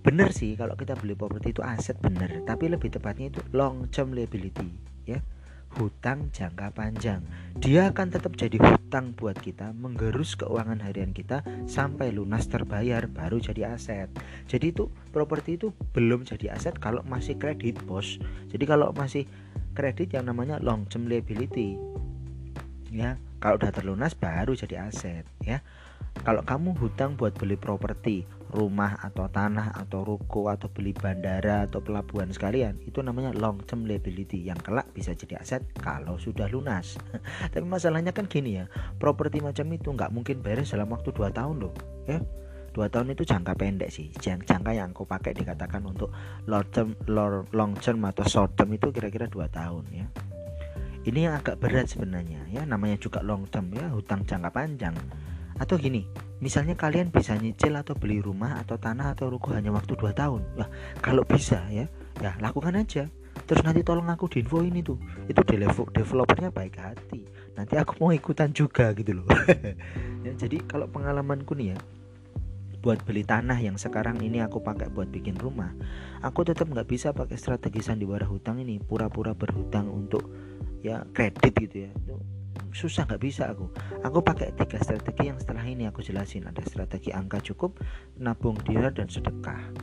bener 0.05 0.31
sih 0.31 0.55
kalau 0.55 0.77
kita 0.79 0.95
beli 0.95 1.19
properti 1.19 1.51
itu 1.51 1.59
aset 1.59 1.99
bener 1.99 2.45
tapi 2.47 2.71
lebih 2.71 2.93
tepatnya 2.93 3.27
itu 3.27 3.43
long 3.51 3.91
term 3.91 4.15
liability 4.15 4.71
ya 5.03 5.19
hutang 5.75 6.31
jangka 6.31 6.71
panjang. 6.71 7.21
Dia 7.59 7.91
akan 7.91 8.07
tetap 8.13 8.39
jadi 8.39 8.55
hutang 8.55 9.11
buat 9.13 9.35
kita 9.35 9.75
menggerus 9.75 10.39
keuangan 10.39 10.79
harian 10.79 11.11
kita 11.11 11.43
sampai 11.67 12.15
lunas 12.15 12.47
terbayar 12.47 13.05
baru 13.11 13.43
jadi 13.43 13.75
aset. 13.75 14.07
Jadi 14.47 14.71
itu 14.71 14.87
properti 15.11 15.59
itu 15.59 15.75
belum 15.91 16.23
jadi 16.23 16.55
aset 16.55 16.79
kalau 16.79 17.03
masih 17.03 17.35
kredit 17.35 17.77
bos. 17.83 18.17
Jadi 18.47 18.63
kalau 18.63 18.95
masih 18.95 19.27
kredit 19.75 20.15
yang 20.15 20.25
namanya 20.25 20.57
long 20.63 20.87
term 20.89 21.05
liability 21.05 21.77
ya 22.89 23.19
kalau 23.37 23.59
udah 23.61 23.69
terlunas 23.69 24.17
baru 24.17 24.57
jadi 24.57 24.89
aset 24.89 25.27
ya. 25.43 25.61
Kalau 26.25 26.41
kamu 26.41 26.73
hutang 26.81 27.13
buat 27.13 27.37
beli 27.37 27.53
properti 27.53 28.25
rumah 28.53 28.99
atau 29.03 29.27
tanah 29.27 29.75
atau 29.75 30.03
ruko 30.07 30.47
atau 30.47 30.71
beli 30.71 30.95
bandara 30.95 31.67
atau 31.67 31.83
pelabuhan 31.83 32.31
sekalian 32.31 32.79
itu 32.87 33.03
namanya 33.03 33.35
long 33.35 33.59
term 33.63 33.83
liability. 33.83 34.43
Yang 34.43 34.71
kelak 34.71 34.87
bisa 34.95 35.11
jadi 35.15 35.41
aset 35.43 35.63
kalau 35.79 36.15
sudah 36.15 36.47
lunas. 36.47 36.95
Tapi 37.53 37.65
masalahnya 37.65 38.15
kan 38.15 38.29
gini 38.29 38.63
ya 38.63 38.65
properti 38.97 39.43
macam 39.43 39.67
itu 39.73 39.89
nggak 39.91 40.11
mungkin 40.13 40.39
beres 40.39 40.71
dalam 40.71 40.91
waktu 40.91 41.11
2 41.11 41.31
tahun 41.31 41.55
loh 41.59 41.73
ya. 42.07 42.19
Dua 42.77 42.85
tahun 42.93 43.17
itu 43.17 43.25
jangka 43.25 43.57
pendek 43.57 43.89
sih 43.89 44.13
jangka 44.21 44.69
yang 44.69 44.93
aku 44.93 45.01
pakai 45.01 45.33
dikatakan 45.33 45.81
untuk 45.81 46.13
long 46.45 46.61
term 46.69 46.93
long 47.49 47.73
term 47.73 48.05
atau 48.05 48.21
short 48.21 48.53
term 48.53 48.69
itu 48.69 48.93
kira-kira 48.93 49.25
dua 49.25 49.49
tahun 49.49 49.81
ya. 49.89 50.05
Ini 51.01 51.25
yang 51.25 51.41
agak 51.41 51.57
berat 51.57 51.89
sebenarnya 51.89 52.45
ya. 52.53 52.69
Namanya 52.69 53.01
juga 53.01 53.25
long 53.25 53.49
term 53.49 53.73
ya. 53.73 53.89
Hutang 53.89 54.29
jangka 54.29 54.53
panjang. 54.53 54.93
Atau 55.57 55.81
gini 55.81 56.05
misalnya 56.39 56.77
kalian 56.77 57.09
bisa 57.09 57.33
nyicil 57.37 57.73
atau 57.77 57.97
beli 57.97 58.21
rumah 58.21 58.61
atau 58.61 58.77
tanah 58.77 59.17
atau 59.17 59.29
ruko 59.31 59.53
hanya 59.53 59.73
waktu 59.73 59.97
2 59.97 60.13
tahun. 60.13 60.41
Ya 60.57 60.65
kalau 61.01 61.23
bisa 61.25 61.63
ya 61.69 61.89
ya 62.21 62.37
lakukan 62.41 62.77
aja. 62.77 63.09
Terus 63.47 63.61
nanti 63.61 63.85
tolong 63.85 64.09
aku 64.09 64.25
di 64.27 64.41
info 64.41 64.65
ini 64.65 64.81
tuh 64.81 64.97
itu 65.29 65.41
developernya 65.93 66.49
baik 66.49 66.75
hati. 66.81 67.21
Nanti 67.53 67.77
aku 67.77 68.01
mau 68.01 68.11
ikutan 68.11 68.49
juga 68.51 68.91
gitu 68.93 69.23
loh. 69.23 69.27
Ya, 70.27 70.35
jadi 70.35 70.59
kalau 70.67 70.91
pengalamanku 70.91 71.55
nih 71.55 71.71
ya 71.71 71.77
buat 72.81 73.01
beli 73.03 73.25
tanah 73.25 73.57
yang 73.57 73.75
sekarang 73.75 74.21
ini 74.21 74.39
aku 74.39 74.61
pakai 74.61 74.87
buat 74.87 75.09
bikin 75.09 75.35
rumah 75.35 75.73
aku 76.21 76.45
tetap 76.45 76.69
nggak 76.69 76.87
bisa 76.87 77.11
pakai 77.11 77.35
strategi 77.35 77.81
sandiwara 77.81 78.23
hutang 78.23 78.61
ini 78.61 78.77
pura-pura 78.79 79.33
berhutang 79.33 79.89
untuk 79.89 80.29
ya 80.85 81.03
kredit 81.11 81.53
gitu 81.57 81.89
ya 81.89 81.91
susah 82.71 83.09
nggak 83.09 83.21
bisa 83.21 83.49
aku. 83.49 83.69
Aku 84.05 84.21
pakai 84.21 84.53
tiga 84.53 84.77
strategi 84.81 85.29
yang 85.29 85.39
setelah 85.41 85.65
ini 85.65 85.89
aku 85.89 86.05
jelasin. 86.05 86.45
Ada 86.45 86.61
strategi 86.65 87.09
angka 87.09 87.41
cukup 87.41 87.81
nabung 88.21 88.57
dinar 88.61 88.93
dan 88.93 89.09
sedekah. 89.09 89.73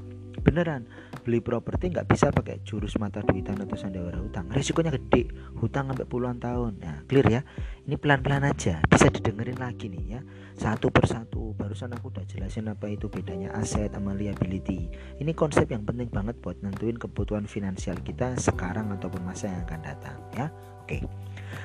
Beneran 0.45 0.85
beli 1.25 1.41
properti 1.41 1.89
nggak 1.89 2.05
bisa 2.05 2.29
pakai 2.29 2.61
jurus 2.69 3.01
mata 3.01 3.25
duitan 3.25 3.57
atau 3.57 3.81
sandiwara 3.81 4.21
hutang. 4.21 4.45
Risikonya 4.53 4.93
gede 4.93 5.33
hutang 5.57 5.89
sampai 5.89 6.05
puluhan 6.05 6.37
tahun. 6.37 6.85
Nah 6.85 7.01
clear 7.09 7.27
ya? 7.27 7.41
Ini 7.89 7.97
pelan-pelan 7.97 8.45
aja 8.45 8.85
bisa 8.85 9.09
didengerin 9.09 9.57
lagi 9.57 9.89
nih 9.89 10.05
ya. 10.19 10.21
Satu 10.55 10.93
persatu. 10.93 11.57
Barusan 11.57 11.97
aku 11.97 12.13
udah 12.13 12.29
jelasin 12.29 12.69
apa 12.69 12.93
itu 12.93 13.09
bedanya 13.09 13.57
aset 13.57 13.95
sama 13.97 14.13
liability. 14.13 14.93
Ini 15.17 15.33
konsep 15.33 15.71
yang 15.73 15.89
penting 15.89 16.13
banget 16.13 16.37
buat 16.45 16.61
nentuin 16.61 17.01
kebutuhan 17.01 17.49
finansial 17.49 17.97
kita 18.05 18.37
sekarang 18.37 18.93
ataupun 18.93 19.25
masa 19.25 19.49
yang 19.49 19.65
akan 19.65 19.81
datang 19.81 20.19
ya. 20.37 20.53
Oke 20.85 21.01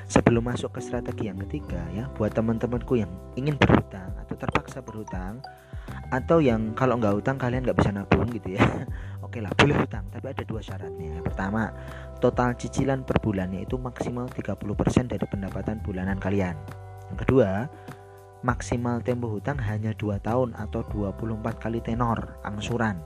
sebelum 0.09 0.41
masuk 0.41 0.73
ke 0.73 0.81
strategi 0.81 1.29
yang 1.29 1.37
ketiga 1.45 1.85
ya 1.93 2.09
buat 2.17 2.33
teman-temanku 2.33 2.97
yang 2.97 3.13
ingin 3.37 3.53
berhutang 3.55 4.09
atau 4.25 4.33
terpaksa 4.33 4.81
berhutang 4.81 5.37
atau 6.09 6.41
yang 6.41 6.73
kalau 6.73 6.97
nggak 6.97 7.21
hutang 7.21 7.37
kalian 7.37 7.61
nggak 7.61 7.77
bisa 7.77 7.93
nabung 7.93 8.25
gitu 8.33 8.57
ya. 8.57 8.65
Oke 9.25 9.45
lah 9.45 9.53
boleh 9.53 9.77
hutang 9.77 10.09
tapi 10.09 10.33
ada 10.33 10.41
dua 10.41 10.61
syaratnya. 10.65 11.21
Pertama 11.21 11.69
total 12.17 12.57
cicilan 12.57 13.05
per 13.05 13.21
bulannya 13.21 13.69
itu 13.69 13.77
maksimal 13.77 14.25
30% 14.25 15.13
dari 15.13 15.25
pendapatan 15.29 15.77
bulanan 15.85 16.17
kalian. 16.17 16.57
Yang 17.13 17.17
kedua 17.25 17.69
maksimal 18.41 19.03
tempo 19.03 19.27
hutang 19.27 19.59
hanya 19.59 19.91
2 19.99 20.23
tahun 20.23 20.55
atau 20.55 20.81
24 20.87 21.43
kali 21.59 21.83
tenor 21.83 22.39
angsuran. 22.47 22.97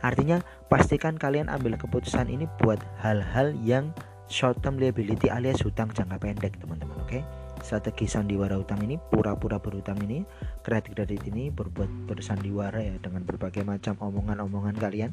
Artinya 0.00 0.40
pastikan 0.72 1.20
kalian 1.20 1.52
ambil 1.52 1.76
keputusan 1.76 2.32
ini 2.32 2.48
buat 2.62 2.80
hal-hal 3.02 3.52
yang 3.60 3.92
short 4.28 4.60
term 4.60 4.76
liability 4.76 5.32
alias 5.32 5.64
hutang 5.64 5.88
jangka 5.92 6.20
pendek 6.20 6.60
teman-teman 6.60 6.96
oke 7.00 7.08
okay? 7.08 7.22
strategi 7.64 8.06
sandiwara 8.06 8.54
hutang 8.54 8.78
ini 8.84 9.00
pura-pura 9.00 9.58
berhutang 9.58 9.98
ini 10.04 10.22
kredit-kredit 10.62 11.26
ini 11.26 11.50
berbuat 11.50 12.06
bersandiwara 12.06 12.78
ya 12.78 12.94
dengan 13.00 13.24
berbagai 13.24 13.64
macam 13.66 13.98
omongan-omongan 13.98 14.76
kalian 14.78 15.10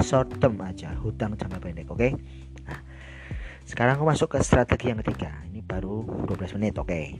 short 0.00 0.30
term 0.38 0.62
aja 0.62 0.94
hutang 1.02 1.34
jangka 1.34 1.58
pendek 1.58 1.90
oke 1.90 1.98
okay? 1.98 2.10
nah, 2.64 2.80
sekarang 3.66 3.98
aku 4.00 4.06
masuk 4.08 4.28
ke 4.32 4.38
strategi 4.40 4.94
yang 4.94 5.02
ketiga 5.04 5.30
ini 5.50 5.60
baru 5.60 6.06
12 6.30 6.56
menit 6.56 6.78
oke 6.78 6.88
okay. 6.88 7.18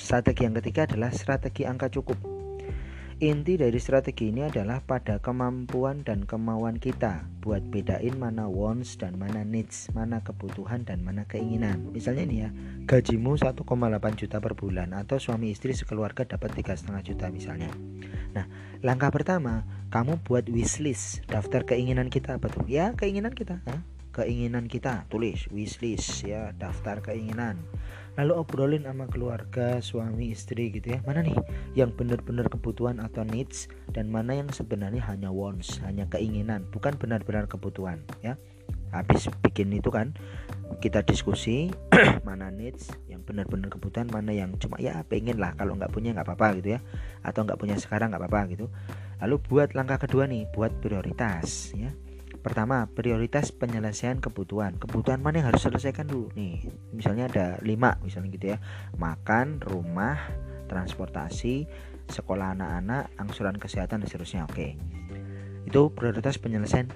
strategi 0.00 0.48
yang 0.48 0.56
ketiga 0.58 0.88
adalah 0.88 1.12
strategi 1.12 1.68
angka 1.68 1.92
cukup 1.92 2.39
Inti 3.20 3.60
dari 3.60 3.76
strategi 3.76 4.32
ini 4.32 4.48
adalah 4.48 4.80
pada 4.80 5.20
kemampuan 5.20 6.00
dan 6.00 6.24
kemauan 6.24 6.80
kita 6.80 7.28
buat 7.44 7.60
bedain 7.68 8.16
mana 8.16 8.48
wants 8.48 8.96
dan 8.96 9.20
mana 9.20 9.44
needs, 9.44 9.92
mana 9.92 10.24
kebutuhan 10.24 10.88
dan 10.88 11.04
mana 11.04 11.28
keinginan. 11.28 11.84
Misalnya 11.92 12.24
ini 12.24 12.36
ya, 12.40 12.50
gajimu 12.88 13.36
1,8 13.36 13.60
juta 14.16 14.40
per 14.40 14.56
bulan 14.56 14.96
atau 14.96 15.20
suami 15.20 15.52
istri 15.52 15.76
sekeluarga 15.76 16.24
dapat 16.24 16.64
3,5 16.64 16.96
juta 17.12 17.28
misalnya. 17.28 17.68
Nah, 18.32 18.48
langkah 18.80 19.12
pertama, 19.12 19.68
kamu 19.92 20.24
buat 20.24 20.48
wishlist, 20.48 21.20
daftar 21.28 21.68
keinginan 21.68 22.08
kita 22.08 22.40
apa 22.40 22.48
tuh? 22.48 22.64
Ya, 22.72 22.96
keinginan 22.96 23.36
kita. 23.36 23.60
Ha? 23.68 23.99
Keinginan 24.10 24.66
kita, 24.66 25.06
tulis 25.06 25.46
wishlist 25.54 26.26
ya, 26.26 26.50
daftar 26.58 26.98
keinginan. 26.98 27.62
Lalu 28.18 28.42
obrolin 28.42 28.82
sama 28.82 29.06
keluarga 29.06 29.78
suami 29.78 30.34
istri 30.34 30.74
gitu 30.74 30.92
ya. 30.92 31.00
Mana 31.06 31.22
nih 31.22 31.38
yang 31.78 31.94
benar-benar 31.94 32.50
kebutuhan 32.50 32.98
atau 32.98 33.22
needs? 33.22 33.70
Dan 33.94 34.10
mana 34.10 34.34
yang 34.34 34.50
sebenarnya 34.50 34.98
hanya 35.06 35.30
wants 35.30 35.78
hanya 35.86 36.10
keinginan 36.10 36.66
bukan 36.74 36.98
benar-benar 36.98 37.46
kebutuhan 37.46 38.02
ya. 38.18 38.34
Habis 38.90 39.30
bikin 39.46 39.70
itu 39.70 39.94
kan 39.94 40.10
kita 40.82 41.06
diskusi 41.06 41.70
mana 42.26 42.50
needs 42.50 42.90
yang 43.06 43.22
benar-benar 43.22 43.70
kebutuhan 43.70 44.10
mana 44.10 44.34
yang 44.34 44.58
cuma 44.58 44.82
ya 44.82 45.06
pengen 45.06 45.38
lah. 45.38 45.54
Kalau 45.54 45.78
nggak 45.78 45.94
punya 45.94 46.10
nggak 46.10 46.26
apa-apa 46.26 46.58
gitu 46.58 46.74
ya. 46.74 46.80
Atau 47.22 47.46
nggak 47.46 47.62
punya 47.62 47.78
sekarang 47.78 48.10
nggak 48.10 48.26
apa-apa 48.26 48.58
gitu. 48.58 48.66
Lalu 49.22 49.38
buat 49.46 49.70
langkah 49.78 50.02
kedua 50.02 50.26
nih 50.26 50.50
buat 50.50 50.74
prioritas 50.82 51.70
ya 51.78 51.94
Pertama, 52.40 52.88
prioritas 52.88 53.52
penyelesaian 53.52 54.16
kebutuhan. 54.18 54.80
Kebutuhan 54.80 55.20
mana 55.20 55.44
yang 55.44 55.48
harus 55.52 55.60
selesaikan 55.60 56.08
dulu? 56.08 56.32
Nih, 56.32 56.64
misalnya 56.96 57.28
ada 57.28 57.46
lima, 57.60 58.00
misalnya 58.00 58.32
gitu 58.32 58.46
ya. 58.56 58.58
Makan, 58.96 59.60
rumah, 59.60 60.16
transportasi, 60.72 61.68
sekolah 62.08 62.56
anak-anak, 62.56 63.12
angsuran 63.20 63.60
kesehatan 63.60 64.00
dan 64.00 64.08
seterusnya. 64.08 64.48
Oke. 64.48 64.80
Itu 65.68 65.92
prioritas 65.92 66.40
penyelesaian 66.40 66.88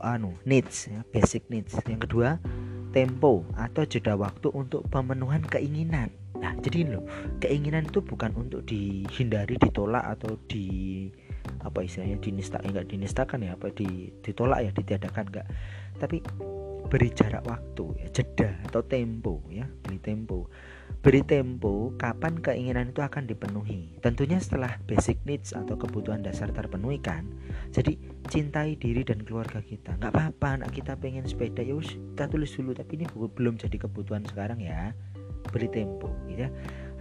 anu 0.00 0.32
needs 0.48 0.88
ya, 0.88 1.04
basic 1.12 1.52
needs. 1.52 1.76
Yang 1.84 2.08
kedua, 2.08 2.40
tempo 2.96 3.44
atau 3.60 3.84
jeda 3.84 4.16
waktu 4.16 4.48
untuk 4.56 4.88
pemenuhan 4.88 5.44
keinginan. 5.44 6.08
Nah, 6.40 6.56
jadi 6.64 6.96
loh, 6.96 7.04
keinginan 7.40 7.88
itu 7.88 8.00
bukan 8.00 8.32
untuk 8.36 8.64
dihindari, 8.64 9.60
ditolak 9.60 10.04
atau 10.16 10.40
di 10.48 11.08
apa 11.66 11.82
istilahnya 11.82 12.18
dinista 12.22 12.62
enggak 12.62 12.86
dinistakan 12.86 13.42
ya 13.42 13.58
apa 13.58 13.74
di, 13.74 14.14
ditolak 14.22 14.62
ya 14.62 14.70
ditiadakan 14.70 15.24
enggak 15.28 15.46
tapi 15.96 16.22
beri 16.86 17.10
jarak 17.10 17.42
waktu 17.50 17.84
ya 17.98 18.08
jeda 18.14 18.50
atau 18.70 18.80
tempo 18.86 19.42
ya 19.50 19.66
beri 19.82 19.98
tempo. 19.98 20.46
Beri 21.02 21.22
tempo 21.26 21.90
kapan 21.98 22.38
keinginan 22.38 22.94
itu 22.94 23.02
akan 23.02 23.26
dipenuhi. 23.26 23.98
Tentunya 24.02 24.38
setelah 24.38 24.78
basic 24.86 25.18
needs 25.26 25.50
atau 25.50 25.74
kebutuhan 25.74 26.22
dasar 26.22 26.50
terpenuhi 26.54 27.02
kan 27.02 27.26
jadi 27.74 27.98
cintai 28.30 28.78
diri 28.78 29.02
dan 29.02 29.22
keluarga 29.26 29.58
kita. 29.62 29.98
Nggak 29.98 30.14
apa-apa 30.14 30.62
anak 30.62 30.70
kita 30.74 30.94
pengen 30.98 31.26
sepeda 31.26 31.62
ya 31.62 31.74
kita 31.82 32.30
tulis 32.30 32.50
dulu 32.54 32.70
tapi 32.74 33.02
ini 33.02 33.06
belum 33.10 33.58
jadi 33.58 33.76
kebutuhan 33.82 34.22
sekarang 34.30 34.62
ya. 34.62 34.94
Beri 35.50 35.70
tempo 35.70 36.10
ya 36.30 36.50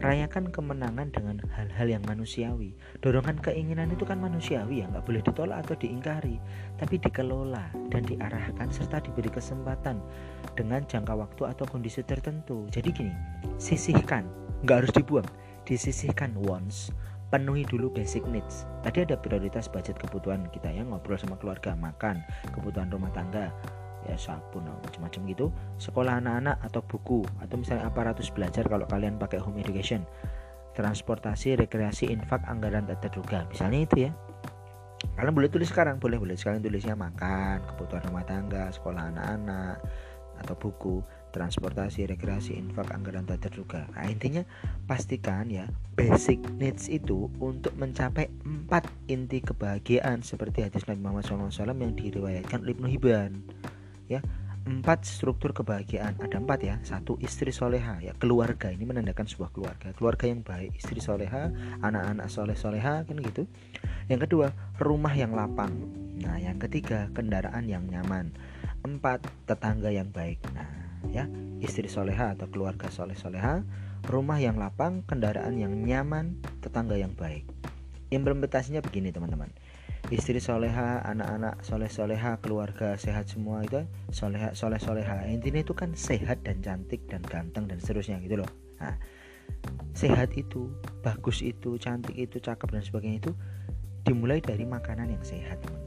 rayakan 0.04 0.52
kemenangan 0.52 1.08
dengan 1.12 1.40
hal-hal 1.56 1.88
yang 1.88 2.04
manusiawi. 2.04 2.76
Dorongan 3.00 3.40
keinginan 3.40 3.92
itu 3.94 4.04
kan 4.04 4.20
manusiawi 4.20 4.84
ya 4.84 4.90
nggak 4.92 5.06
boleh 5.08 5.22
ditolak 5.24 5.64
atau 5.64 5.76
diingkari 5.80 6.38
tapi 6.76 7.00
dikelola 7.00 7.72
dan 7.94 8.04
diarahkan 8.04 8.68
serta 8.72 9.00
diberi 9.00 9.32
kesempatan 9.32 10.04
dengan 10.60 10.84
jangka 10.84 11.16
waktu 11.16 11.44
atau 11.48 11.66
kondisi 11.68 12.04
tertentu. 12.04 12.68
Jadi 12.72 12.90
gini 12.92 13.14
sisihkan 13.56 14.28
nggak 14.68 14.78
harus 14.84 14.94
dibuang 14.96 15.28
disisihkan 15.66 16.36
once 16.46 16.92
penuhi 17.34 17.66
dulu 17.66 17.90
basic 17.90 18.22
needs. 18.30 18.70
Tadi 18.86 19.04
ada 19.04 19.18
prioritas 19.18 19.66
budget 19.66 19.98
kebutuhan 19.98 20.46
kita 20.54 20.70
ya 20.70 20.86
ngobrol 20.86 21.18
sama 21.18 21.40
keluarga 21.42 21.74
makan 21.74 22.22
kebutuhan 22.54 22.92
rumah 22.94 23.12
tangga 23.12 23.50
ya 24.06 24.18
sabun 24.18 24.70
macam-macam 24.70 25.22
gitu. 25.30 25.46
Sekolah 25.82 26.22
anak-anak 26.22 26.62
atau 26.66 26.82
buku 26.86 27.22
atau 27.42 27.56
misalnya 27.58 27.90
aparatus 27.90 28.30
belajar 28.30 28.66
kalau 28.66 28.86
kalian 28.86 29.18
pakai 29.18 29.42
home 29.42 29.62
education. 29.62 30.06
Transportasi 30.76 31.56
rekreasi 31.56 32.12
infak 32.12 32.44
anggaran 32.46 32.84
tak 32.86 33.08
terduga 33.08 33.48
misalnya 33.48 33.80
itu 33.84 33.96
ya. 34.10 34.12
Kalian 35.16 35.36
boleh 35.36 35.50
tulis 35.50 35.70
sekarang 35.72 36.02
boleh 36.02 36.20
boleh. 36.20 36.36
Sekalian 36.36 36.64
tulisnya 36.64 36.96
makan 36.98 37.64
kebutuhan 37.74 38.04
rumah 38.12 38.26
tangga 38.28 38.70
sekolah 38.74 39.16
anak-anak 39.16 39.78
atau 40.44 40.56
buku. 40.60 41.00
Transportasi 41.36 42.08
rekreasi 42.08 42.56
infak 42.56 42.96
anggaran 42.96 43.28
tak 43.28 43.44
terduga 43.44 43.84
nah, 43.92 44.08
intinya 44.08 44.48
pastikan 44.88 45.52
ya 45.52 45.68
basic 46.00 46.40
needs 46.56 46.88
itu 46.88 47.28
untuk 47.44 47.76
mencapai 47.76 48.32
empat 48.48 48.88
inti 49.12 49.44
kebahagiaan 49.44 50.24
seperti 50.24 50.64
hadis 50.64 50.88
Nabi 50.88 51.04
Muhammad 51.04 51.28
SAW 51.28 51.76
yang 51.76 51.92
diriwayatkan 51.92 52.64
oleh 52.64 52.72
Ibnu 52.72 52.88
Hibban 52.88 53.44
ya. 54.10 54.22
Empat 54.66 55.06
struktur 55.06 55.54
kebahagiaan. 55.54 56.18
Ada 56.18 56.42
empat 56.42 56.60
ya. 56.66 56.76
Satu 56.82 57.22
istri 57.22 57.54
soleha 57.54 58.02
ya. 58.02 58.18
Keluarga 58.18 58.74
ini 58.74 58.82
menandakan 58.82 59.30
sebuah 59.30 59.54
keluarga. 59.54 59.94
Keluarga 59.94 60.26
yang 60.26 60.42
baik 60.42 60.74
istri 60.74 60.98
soleha 60.98 61.54
anak-anak 61.86 62.26
soleh 62.34 62.58
soleha 62.58 63.06
kan 63.06 63.18
gitu. 63.22 63.46
Yang 64.10 64.26
kedua 64.26 64.48
rumah 64.82 65.14
yang 65.14 65.38
lapang. 65.38 65.70
Nah 66.18 66.42
yang 66.42 66.58
ketiga 66.58 67.14
kendaraan 67.14 67.70
yang 67.70 67.86
nyaman. 67.86 68.34
Empat 68.82 69.22
tetangga 69.46 69.94
yang 69.94 70.10
baik. 70.10 70.42
Nah 70.58 70.66
ya 71.14 71.30
istri 71.62 71.86
soleha 71.86 72.34
atau 72.34 72.50
keluarga 72.50 72.90
soleh 72.90 73.14
soleha. 73.14 73.62
Rumah 74.06 74.42
yang 74.42 74.58
lapang 74.58 75.06
kendaraan 75.06 75.62
yang 75.62 75.78
nyaman 75.86 76.42
tetangga 76.66 76.98
yang 76.98 77.14
baik. 77.14 77.46
Implementasinya 78.10 78.82
begini 78.82 79.14
teman-teman 79.14 79.50
istri 80.14 80.38
soleha, 80.38 81.02
anak-anak 81.06 81.62
soleh 81.66 81.90
soleha, 81.90 82.38
keluarga 82.42 82.94
sehat 82.98 83.30
semua 83.30 83.66
itu 83.66 83.86
soleha 84.14 84.54
soleh 84.54 84.78
soleha. 84.78 85.26
Intinya 85.26 85.62
itu 85.62 85.74
kan 85.74 85.94
sehat 85.98 86.42
dan 86.46 86.62
cantik 86.62 87.02
dan 87.10 87.22
ganteng 87.26 87.66
dan 87.66 87.78
seterusnya 87.82 88.22
gitu 88.22 88.42
loh. 88.42 88.50
Nah, 88.82 88.98
sehat 89.96 90.34
itu, 90.38 90.70
bagus 91.02 91.42
itu, 91.42 91.78
cantik 91.82 92.14
itu, 92.18 92.38
cakep 92.38 92.68
dan 92.70 92.84
sebagainya 92.84 93.18
itu 93.30 93.32
dimulai 94.06 94.38
dari 94.38 94.68
makanan 94.68 95.10
yang 95.10 95.24
sehat 95.26 95.58
ya 95.66 95.85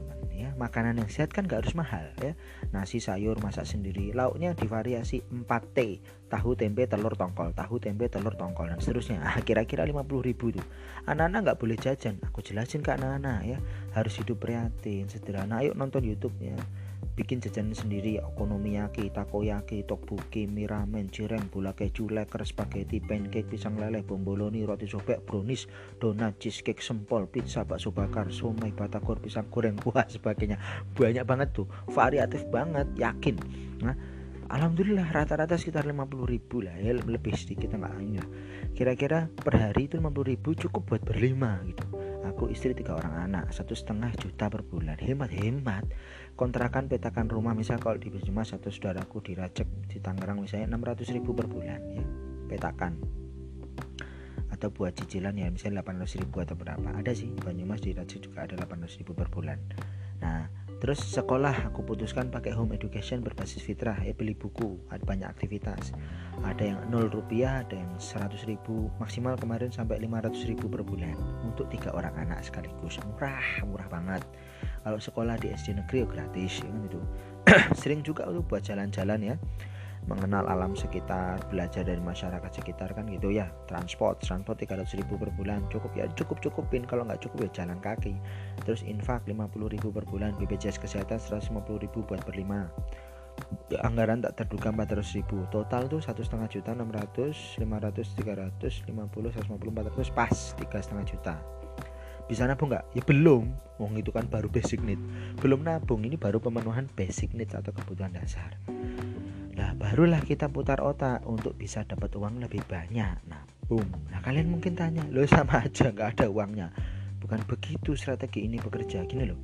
makanan 0.59 0.99
yang 0.99 1.07
sehat 1.07 1.31
kan 1.31 1.47
gak 1.47 1.63
harus 1.63 1.73
mahal 1.73 2.03
ya. 2.19 2.35
Nasi 2.75 2.99
sayur 2.99 3.39
masak 3.39 3.63
sendiri. 3.63 4.11
Lauknya 4.11 4.51
divariasi 4.51 5.23
4T 5.31 6.03
tahu 6.27 6.59
tempe 6.59 6.83
telur 6.91 7.15
tongkol. 7.15 7.55
Tahu 7.55 7.79
tempe 7.79 8.11
telur 8.11 8.35
tongkol 8.35 8.67
dan 8.67 8.83
seterusnya. 8.83 9.23
Ah, 9.23 9.39
kira-kira 9.39 9.87
50 9.87 10.19
ribu 10.19 10.51
itu. 10.51 10.59
Anak-anak 11.07 11.39
nggak 11.47 11.59
boleh 11.63 11.77
jajan. 11.79 12.19
Aku 12.27 12.43
jelasin 12.43 12.83
ke 12.83 12.91
anak-anak 12.91 13.39
ya. 13.47 13.57
Harus 13.95 14.19
hidup 14.19 14.43
prihatin 14.43 15.07
sederhana. 15.07 15.63
Ayo 15.63 15.71
nonton 15.71 16.03
YouTube 16.03 16.35
ya 16.43 16.59
bikin 17.19 17.43
jajanan 17.43 17.75
sendiri 17.75 18.15
okonomiyaki, 18.23 19.11
takoyaki, 19.11 19.83
tteokbokki, 19.83 20.47
mie 20.47 20.71
ramen, 20.71 21.11
cireng, 21.11 21.51
bola 21.51 21.75
keju, 21.75 22.07
leker, 22.07 22.47
spaghetti, 22.47 23.03
pancake, 23.03 23.43
pisang 23.43 23.75
leleh, 23.75 24.07
bomboloni, 24.07 24.63
roti 24.63 24.87
sobek, 24.87 25.27
brownies, 25.27 25.67
donat, 25.99 26.39
cheesecake, 26.39 26.79
sempol, 26.79 27.27
pizza, 27.27 27.67
bakso 27.67 27.91
bakar, 27.91 28.31
somai, 28.31 28.71
batagor, 28.71 29.19
pisang 29.19 29.51
goreng, 29.51 29.75
buah 29.83 30.07
sebagainya. 30.07 30.55
Banyak 30.95 31.27
banget 31.27 31.51
tuh, 31.51 31.67
variatif 31.91 32.47
banget, 32.47 32.87
yakin. 32.95 33.35
Nah, 33.83 33.95
Alhamdulillah 34.49 35.11
rata-rata 35.13 35.59
sekitar 35.59 35.85
50 35.85 36.25
ribu 36.25 36.65
lah 36.65 36.73
ya 36.73 36.97
lebih 36.97 37.37
sedikit 37.37 37.69
enggak 37.69 38.25
kira-kira 38.73 39.29
per 39.29 39.53
hari 39.53 39.85
itu 39.85 40.01
50 40.01 40.25
ribu 40.25 40.57
cukup 40.57 40.89
buat 40.89 41.05
berlima 41.05 41.61
gitu 41.69 41.85
aku 42.25 42.51
istri 42.51 42.75
tiga 42.75 42.95
orang 42.95 43.29
anak 43.29 43.51
satu 43.55 43.75
setengah 43.75 44.11
juta 44.19 44.51
per 44.51 44.63
bulan. 44.65 44.99
Hemat 44.99 45.31
hemat. 45.31 45.85
Kontrakan 46.35 46.87
petakan 46.87 47.27
rumah 47.27 47.51
misal 47.51 47.79
kalau 47.83 47.99
di 47.99 48.07
Banyumas 48.07 48.55
satu 48.55 48.71
saudaraku 48.71 49.19
di 49.19 49.35
Rajek 49.35 49.91
di 49.91 49.99
Tangerang 49.99 50.39
misalnya 50.39 50.75
600 50.75 51.15
ribu 51.15 51.35
per 51.35 51.47
bulan 51.51 51.79
ya. 51.91 52.03
Petakan. 52.47 52.93
Atau 54.51 54.71
buat 54.71 54.95
cicilan 54.95 55.35
ya 55.35 55.47
misalnya 55.51 55.83
800 55.83 56.19
ribu 56.19 56.39
atau 56.43 56.55
berapa. 56.55 56.89
Ada 56.95 57.11
sih 57.15 57.31
Banyumas 57.39 57.83
di 57.83 57.91
Rajek 57.95 58.31
juga 58.31 58.47
ada 58.47 58.55
800 58.55 58.99
ribu 58.99 59.11
per 59.15 59.27
bulan. 59.27 59.59
Nah 60.19 60.58
terus 60.79 61.03
sekolah 61.03 61.69
aku 61.69 61.83
putuskan 61.83 62.31
pakai 62.31 62.55
home 62.55 62.73
education 62.73 63.19
berbasis 63.19 63.61
fitrah. 63.61 63.99
Ya 64.01 64.15
beli 64.15 64.33
buku 64.33 64.79
ada 64.87 65.03
banyak 65.03 65.27
aktivitas. 65.27 65.91
Ada 66.39 66.75
yang 66.75 66.79
0 66.87 67.11
rupiah 67.11 67.67
ada 67.67 67.75
yang 67.75 67.91
100 67.99 68.47
ribu. 68.47 68.87
Maksimal 68.97 69.35
kemarin 69.35 69.69
sampai 69.69 69.99
500 70.01 70.49
ribu 70.49 70.71
per 70.71 70.81
bulan. 70.87 71.15
Untuk 71.43 71.67
tiga 71.69 71.91
orang 71.91 72.15
anak 72.15 72.47
sekaligus. 72.47 72.97
Murah 73.03 73.43
murah 73.67 73.87
banget. 73.91 74.23
Kalau 74.81 74.99
sekolah 74.99 75.35
di 75.37 75.51
SD 75.51 75.75
negeri 75.77 76.03
ya 76.03 76.07
gratis 76.07 76.63
ya 76.63 76.71
kan 76.71 76.81
itu. 76.87 77.01
Sering 77.83 78.01
juga 78.01 78.25
untuk 78.31 78.47
buat 78.55 78.63
jalan-jalan 78.63 79.19
ya 79.23 79.35
mengenal 80.09 80.49
alam 80.49 80.73
sekitar 80.73 81.37
belajar 81.53 81.85
dari 81.85 82.01
masyarakat 82.01 82.49
sekitar 82.49 82.97
kan 82.97 83.05
gitu 83.05 83.29
ya 83.29 83.45
transport 83.69 84.17
transport 84.25 84.57
300 84.57 84.97
ribu 84.97 85.21
per 85.21 85.29
bulan 85.37 85.61
cukup 85.69 85.93
ya 85.93 86.09
cukup 86.17 86.41
cukupin 86.41 86.81
kalau 86.83 87.05
nggak 87.05 87.21
cukup 87.21 87.45
ya 87.45 87.63
jalan 87.63 87.77
kaki 87.77 88.17
terus 88.65 88.81
infak 88.81 89.21
50 89.29 89.37
ribu 89.69 89.93
per 89.93 90.03
bulan 90.09 90.33
BPJS 90.41 90.81
kesehatan 90.81 91.21
150 91.21 91.53
ribu 91.85 92.01
buat 92.01 92.25
berlima 92.25 92.73
ya, 93.69 93.85
anggaran 93.85 94.25
tak 94.25 94.41
terduga 94.41 94.73
400 94.73 95.17
ribu 95.21 95.45
total 95.53 95.85
tuh 95.85 96.01
satu 96.01 96.25
setengah 96.25 96.49
juta 96.49 96.73
600 96.73 97.61
500 97.61 97.69
300 98.17 98.89
50 98.89 98.89
150 98.89 100.09
400 100.09 100.17
pas 100.17 100.33
tiga 100.57 100.77
setengah 100.81 101.05
juta 101.05 101.37
bisa 102.29 102.45
nabung 102.45 102.69
nggak? 102.69 102.85
Ya 102.93 103.01
belum. 103.01 103.49
Wong 103.81 103.97
itu 103.97 104.13
kan 104.13 104.29
baru 104.29 104.53
basic 104.53 104.85
need. 104.85 105.01
Belum 105.41 105.65
nabung 105.65 106.05
ini 106.05 106.13
baru 106.13 106.37
pemenuhan 106.37 106.85
basic 106.93 107.33
needs 107.33 107.57
atau 107.57 107.73
kebutuhan 107.73 108.13
dasar. 108.13 108.53
Nah 109.69 109.77
barulah 109.77 110.17
kita 110.25 110.49
putar 110.49 110.81
otak 110.81 111.21
untuk 111.29 111.53
bisa 111.53 111.85
dapat 111.85 112.09
uang 112.17 112.41
lebih 112.41 112.65
banyak. 112.65 113.21
Nah 113.29 113.45
boom. 113.69 113.85
Nah 114.09 114.17
kalian 114.25 114.49
mungkin 114.49 114.73
tanya, 114.73 115.05
lo 115.13 115.21
sama 115.29 115.61
aja 115.61 115.93
nggak 115.93 116.17
ada 116.17 116.25
uangnya. 116.25 116.73
Bukan 117.21 117.45
begitu 117.45 117.93
strategi 117.93 118.49
ini 118.49 118.57
bekerja. 118.57 119.05
Gini 119.05 119.29
loh. 119.29 119.37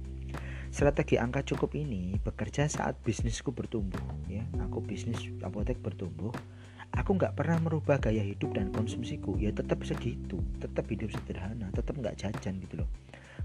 Strategi 0.73 1.21
angka 1.21 1.45
cukup 1.45 1.77
ini 1.77 2.17
bekerja 2.17 2.65
saat 2.65 2.97
bisnisku 3.05 3.53
bertumbuh. 3.53 4.01
Ya, 4.25 4.41
aku 4.65 4.81
bisnis 4.81 5.29
apotek 5.45 5.77
bertumbuh 5.77 6.33
aku 6.95 7.19
nggak 7.19 7.35
pernah 7.35 7.59
merubah 7.59 7.99
gaya 7.99 8.23
hidup 8.23 8.55
dan 8.55 8.71
konsumsiku 8.71 9.35
ya 9.35 9.51
tetap 9.51 9.83
segitu 9.83 10.39
tetap 10.63 10.88
hidup 10.88 11.11
sederhana 11.11 11.67
tetap 11.75 11.99
nggak 11.99 12.15
jajan 12.15 12.55
gitu 12.63 12.83
loh 12.83 12.89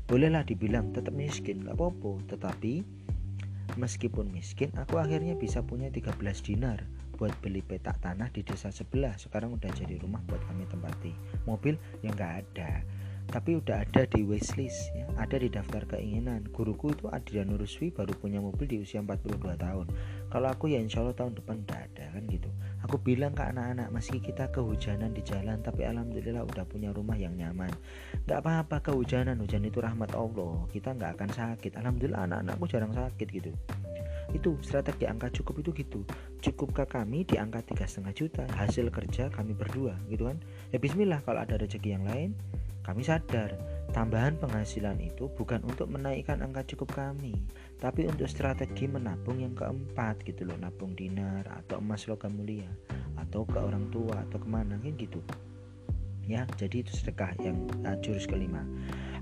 bolehlah 0.06 0.46
dibilang 0.46 0.94
tetap 0.94 1.14
miskin 1.14 1.66
nggak 1.66 1.74
apa-apa 1.74 2.34
tetapi 2.34 2.82
meskipun 3.76 4.32
miskin 4.32 4.72
aku 4.74 4.98
akhirnya 4.98 5.36
bisa 5.36 5.62
punya 5.62 5.92
13 5.92 6.16
dinar 6.46 6.86
buat 7.20 7.36
beli 7.44 7.60
petak 7.60 8.00
tanah 8.00 8.32
di 8.32 8.40
desa 8.40 8.72
sebelah. 8.72 9.12
Sekarang 9.20 9.52
udah 9.52 9.68
jadi 9.76 10.00
rumah 10.00 10.24
buat 10.24 10.40
kami 10.48 10.64
tempati. 10.72 11.12
Mobil 11.44 11.76
yang 12.00 12.16
nggak 12.16 12.34
ada 12.48 12.80
tapi 13.30 13.54
udah 13.62 13.86
ada 13.86 14.02
di 14.10 14.26
wishlist 14.26 14.90
ya, 14.90 15.06
ada 15.14 15.38
di 15.38 15.46
daftar 15.46 15.86
keinginan. 15.86 16.50
Guruku 16.50 16.90
itu 16.90 17.06
Adrian 17.14 17.46
Nuruswi 17.46 17.94
baru 17.94 18.10
punya 18.18 18.42
mobil 18.42 18.66
di 18.66 18.82
usia 18.82 18.98
42 18.98 19.54
tahun. 19.54 19.86
Kalau 20.26 20.48
aku 20.50 20.66
ya 20.66 20.82
insya 20.82 21.06
Allah 21.06 21.14
tahun 21.14 21.38
depan 21.38 21.62
udah 21.62 21.78
ada 21.78 22.04
kan 22.10 22.22
gitu. 22.26 22.50
Aku 22.90 22.98
bilang 22.98 23.30
ke 23.30 23.46
anak-anak 23.46 23.94
meski 23.94 24.18
kita 24.18 24.50
kehujanan 24.50 25.14
di 25.14 25.22
jalan 25.22 25.62
tapi 25.62 25.86
alhamdulillah 25.86 26.42
udah 26.42 26.66
punya 26.66 26.90
rumah 26.90 27.14
yang 27.14 27.38
nyaman. 27.38 27.70
Nggak 28.26 28.38
apa-apa 28.42 28.76
kehujanan 28.90 29.38
hujan 29.38 29.62
itu 29.62 29.78
rahmat 29.78 30.10
Allah. 30.18 30.66
Kita 30.74 30.98
nggak 30.98 31.10
akan 31.14 31.30
sakit. 31.30 31.78
Alhamdulillah 31.78 32.26
anak-anakku 32.26 32.66
jarang 32.66 32.90
sakit 32.90 33.28
gitu. 33.30 33.54
Itu 34.34 34.58
strategi 34.62 35.06
angka 35.06 35.30
cukup 35.30 35.62
itu 35.62 35.70
gitu. 35.86 36.00
Cukupkah 36.42 36.86
kami 36.86 37.22
di 37.22 37.38
angka 37.38 37.62
tiga 37.62 37.86
setengah 37.86 38.14
juta. 38.14 38.44
Hasil 38.58 38.90
kerja 38.90 39.30
kami 39.30 39.54
berdua 39.54 39.94
gitu 40.10 40.26
kan. 40.26 40.38
Ya 40.74 40.82
Bismillah 40.82 41.22
kalau 41.22 41.46
ada 41.46 41.54
rezeki 41.58 41.94
yang 41.94 42.06
lain 42.10 42.34
kami 42.80 43.04
sadar, 43.04 43.54
tambahan 43.92 44.40
penghasilan 44.40 44.96
itu 44.98 45.28
bukan 45.36 45.60
untuk 45.68 45.92
menaikkan 45.92 46.40
angka 46.40 46.64
cukup 46.74 46.96
kami, 46.96 47.36
tapi 47.76 48.08
untuk 48.08 48.24
strategi 48.26 48.88
menabung 48.88 49.40
yang 49.40 49.52
keempat 49.52 50.24
gitu 50.24 50.48
loh, 50.48 50.56
nabung 50.56 50.96
dinar 50.96 51.44
atau 51.48 51.78
emas 51.78 52.08
logam 52.08 52.32
mulia, 52.32 52.68
atau 53.20 53.44
ke 53.44 53.60
orang 53.60 53.92
tua 53.92 54.24
atau 54.24 54.40
ke 54.40 54.48
mana 54.48 54.80
gitu. 54.80 55.20
Ya, 56.24 56.46
jadi 56.56 56.86
itu 56.86 56.94
sedekah 56.94 57.34
yang 57.42 57.66
uh, 57.84 57.98
jurus 58.00 58.24
kelima. 58.24 58.62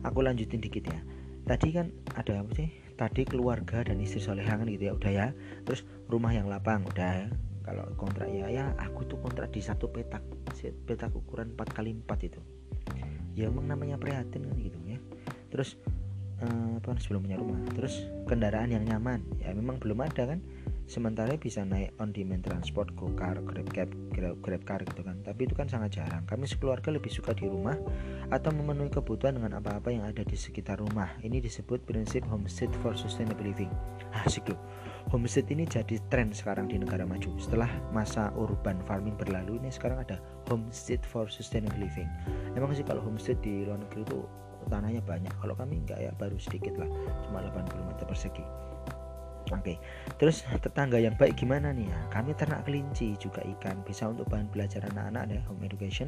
Aku 0.04 0.20
lanjutin 0.20 0.60
dikit 0.60 0.86
ya. 0.86 1.00
Tadi 1.48 1.72
kan 1.72 1.88
ada 2.14 2.44
apa 2.44 2.52
sih? 2.52 2.68
Tadi 2.94 3.24
keluarga 3.24 3.80
dan 3.80 3.98
istri 3.98 4.20
solehan 4.20 4.68
gitu 4.68 4.92
ya, 4.92 4.92
udah 4.92 5.12
ya. 5.12 5.26
Terus 5.64 5.88
rumah 6.06 6.30
yang 6.36 6.46
lapang, 6.46 6.84
udah 6.84 7.26
ya 7.26 7.28
kalau 7.68 7.84
kontrak 8.00 8.32
ya 8.32 8.48
ya 8.48 8.72
aku 8.80 9.04
tuh 9.04 9.20
kontrak 9.20 9.52
di 9.52 9.60
satu 9.60 9.92
petak 9.92 10.24
petak 10.88 11.12
ukuran 11.12 11.52
4 11.52 11.76
kali 11.76 11.92
4 12.00 12.28
itu 12.32 12.40
ya 13.38 13.46
emang 13.46 13.70
namanya 13.70 13.94
prihatin 13.94 14.42
kan 14.42 14.56
gitu 14.58 14.78
ya. 14.82 14.98
Terus 15.54 15.78
uh, 16.42 16.82
apa 16.82 16.98
sebelum 16.98 17.22
punya 17.30 17.38
rumah. 17.38 17.62
Terus 17.78 18.10
kendaraan 18.26 18.74
yang 18.74 18.82
nyaman. 18.82 19.22
Ya 19.38 19.54
memang 19.54 19.78
belum 19.78 20.02
ada 20.02 20.34
kan. 20.34 20.42
Sementara 20.88 21.36
bisa 21.36 21.68
naik 21.68 21.92
on 22.00 22.16
demand 22.16 22.40
transport 22.48 22.88
go 22.96 23.12
car 23.12 23.36
grab 23.44 23.68
cab 23.76 23.92
grab, 24.10 24.40
grab 24.42 24.62
car 24.66 24.80
gitu 24.82 25.06
kan. 25.06 25.22
Tapi 25.22 25.46
itu 25.46 25.54
kan 25.54 25.70
sangat 25.70 26.02
jarang. 26.02 26.26
Kami 26.26 26.50
sekeluarga 26.50 26.90
lebih 26.90 27.12
suka 27.12 27.30
di 27.36 27.46
rumah 27.46 27.78
atau 28.32 28.50
memenuhi 28.50 28.90
kebutuhan 28.90 29.38
dengan 29.38 29.62
apa-apa 29.62 29.92
yang 29.94 30.08
ada 30.08 30.24
di 30.24 30.34
sekitar 30.34 30.82
rumah. 30.82 31.14
Ini 31.22 31.38
disebut 31.38 31.84
prinsip 31.84 32.26
homestead 32.26 32.72
for 32.82 32.96
sustainable 32.98 33.46
living. 33.46 33.70
Asik 34.24 34.50
loh 34.50 34.58
homestead 35.08 35.48
ini 35.48 35.64
jadi 35.64 35.96
tren 36.12 36.30
sekarang 36.30 36.68
di 36.68 36.76
negara 36.76 37.08
maju 37.08 37.32
setelah 37.40 37.68
masa 37.90 38.28
urban 38.36 38.76
farming 38.84 39.16
berlalu 39.16 39.56
ini 39.60 39.72
sekarang 39.72 40.04
ada 40.04 40.20
homestead 40.52 41.00
for 41.04 41.26
sustainable 41.32 41.80
living 41.80 42.08
emang 42.54 42.72
sih 42.76 42.84
kalau 42.84 43.00
homestead 43.00 43.40
di 43.40 43.64
luar 43.64 43.80
negeri 43.80 44.04
itu 44.04 44.20
tanahnya 44.68 45.00
banyak 45.00 45.32
kalau 45.40 45.56
kami 45.56 45.80
enggak 45.80 45.98
ya 45.98 46.12
baru 46.20 46.36
sedikit 46.36 46.76
lah 46.76 46.90
cuma 47.24 47.40
80 47.40 47.88
meter 47.88 48.04
persegi 48.04 48.44
Oke, 49.48 49.64
okay. 49.64 49.76
terus 50.20 50.44
tetangga 50.60 51.00
yang 51.00 51.16
baik 51.16 51.40
gimana 51.40 51.72
nih 51.72 51.88
ya? 51.88 51.98
Kami 52.12 52.36
ternak 52.36 52.68
kelinci 52.68 53.16
juga 53.16 53.40
ikan, 53.56 53.80
bisa 53.80 54.04
untuk 54.12 54.28
bahan 54.28 54.44
belajar 54.52 54.84
anak-anak 54.92 55.24
deh, 55.32 55.40
home 55.48 55.64
education. 55.64 56.04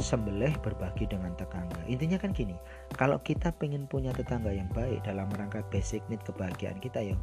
Sembelih 0.00 0.56
berbagi 0.64 1.04
dengan 1.04 1.36
tetangga. 1.36 1.84
Intinya 1.84 2.16
kan 2.16 2.32
gini, 2.32 2.56
kalau 2.96 3.20
kita 3.20 3.52
pengen 3.60 3.84
punya 3.84 4.08
tetangga 4.16 4.56
yang 4.56 4.72
baik 4.72 5.04
dalam 5.04 5.28
rangka 5.36 5.60
basic 5.68 6.00
need 6.08 6.24
kebahagiaan 6.24 6.80
kita 6.80 7.04
ya, 7.04 7.16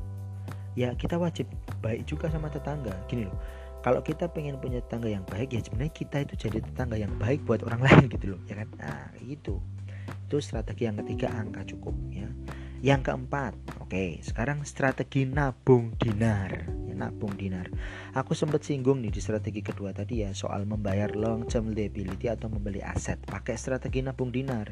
ya 0.79 0.95
kita 0.95 1.19
wajib 1.19 1.51
baik 1.83 2.07
juga 2.07 2.31
sama 2.31 2.47
tetangga. 2.47 2.95
Gini 3.11 3.27
loh 3.27 3.35
kalau 3.83 3.99
kita 3.99 4.27
pengen 4.31 4.59
punya 4.59 4.79
tetangga 4.83 5.11
yang 5.11 5.23
baik 5.27 5.55
ya 5.55 5.63
sebenarnya 5.63 5.91
kita 5.95 6.17
itu 6.23 6.47
jadi 6.47 6.59
tetangga 6.63 6.95
yang 6.95 7.11
baik 7.19 7.43
buat 7.43 7.63
orang 7.67 7.83
lain 7.87 8.07
gitu 8.07 8.35
loh 8.35 8.41
ya 8.47 8.63
kan? 8.63 8.67
Nah 8.79 9.11
itu. 9.27 9.59
Itu 10.29 10.39
strategi 10.39 10.87
yang 10.87 10.95
ketiga 11.03 11.35
angka 11.35 11.67
cukup 11.67 11.95
ya. 12.15 12.31
Yang 12.79 13.11
keempat 13.11 13.59
oke 13.83 14.23
sekarang 14.23 14.63
strategi 14.63 15.27
nabung 15.27 15.99
dinar 15.99 16.63
ya, 16.87 16.95
nabung 16.95 17.35
dinar. 17.35 17.67
Aku 18.15 18.31
sempat 18.31 18.63
singgung 18.63 19.03
nih 19.03 19.11
di 19.11 19.19
strategi 19.19 19.59
kedua 19.59 19.91
tadi 19.91 20.23
ya 20.23 20.31
soal 20.31 20.63
membayar 20.63 21.11
long 21.11 21.43
term 21.43 21.75
liability 21.75 22.31
atau 22.31 22.47
membeli 22.47 22.79
aset. 22.79 23.19
Pakai 23.19 23.59
strategi 23.59 23.99
nabung 23.99 24.31
dinar 24.31 24.71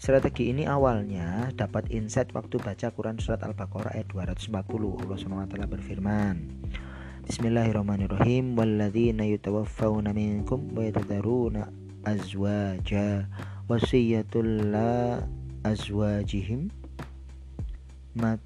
Strategi 0.00 0.48
ini 0.48 0.64
awalnya 0.64 1.52
dapat 1.52 1.92
insight 1.92 2.32
waktu 2.32 2.56
baca 2.56 2.88
Quran 2.88 3.20
surat 3.20 3.44
Al-Baqarah 3.44 3.92
ayat 3.92 4.08
240. 4.08 4.96
Allah 4.96 5.18
SWT 5.20 5.54
berfirman, 5.68 6.36
Bismillahirrahmanirrahim 7.28 8.56
walladzina 8.56 9.28
yutawaffawna 9.28 10.16
minkum 10.16 10.72
wa 10.72 10.88
yatadharuna 10.88 11.68
azwaja 12.08 13.28
wasiyatul 13.68 14.72
la 14.72 15.20
azwajihim 15.68 16.72
uh, 18.16 18.40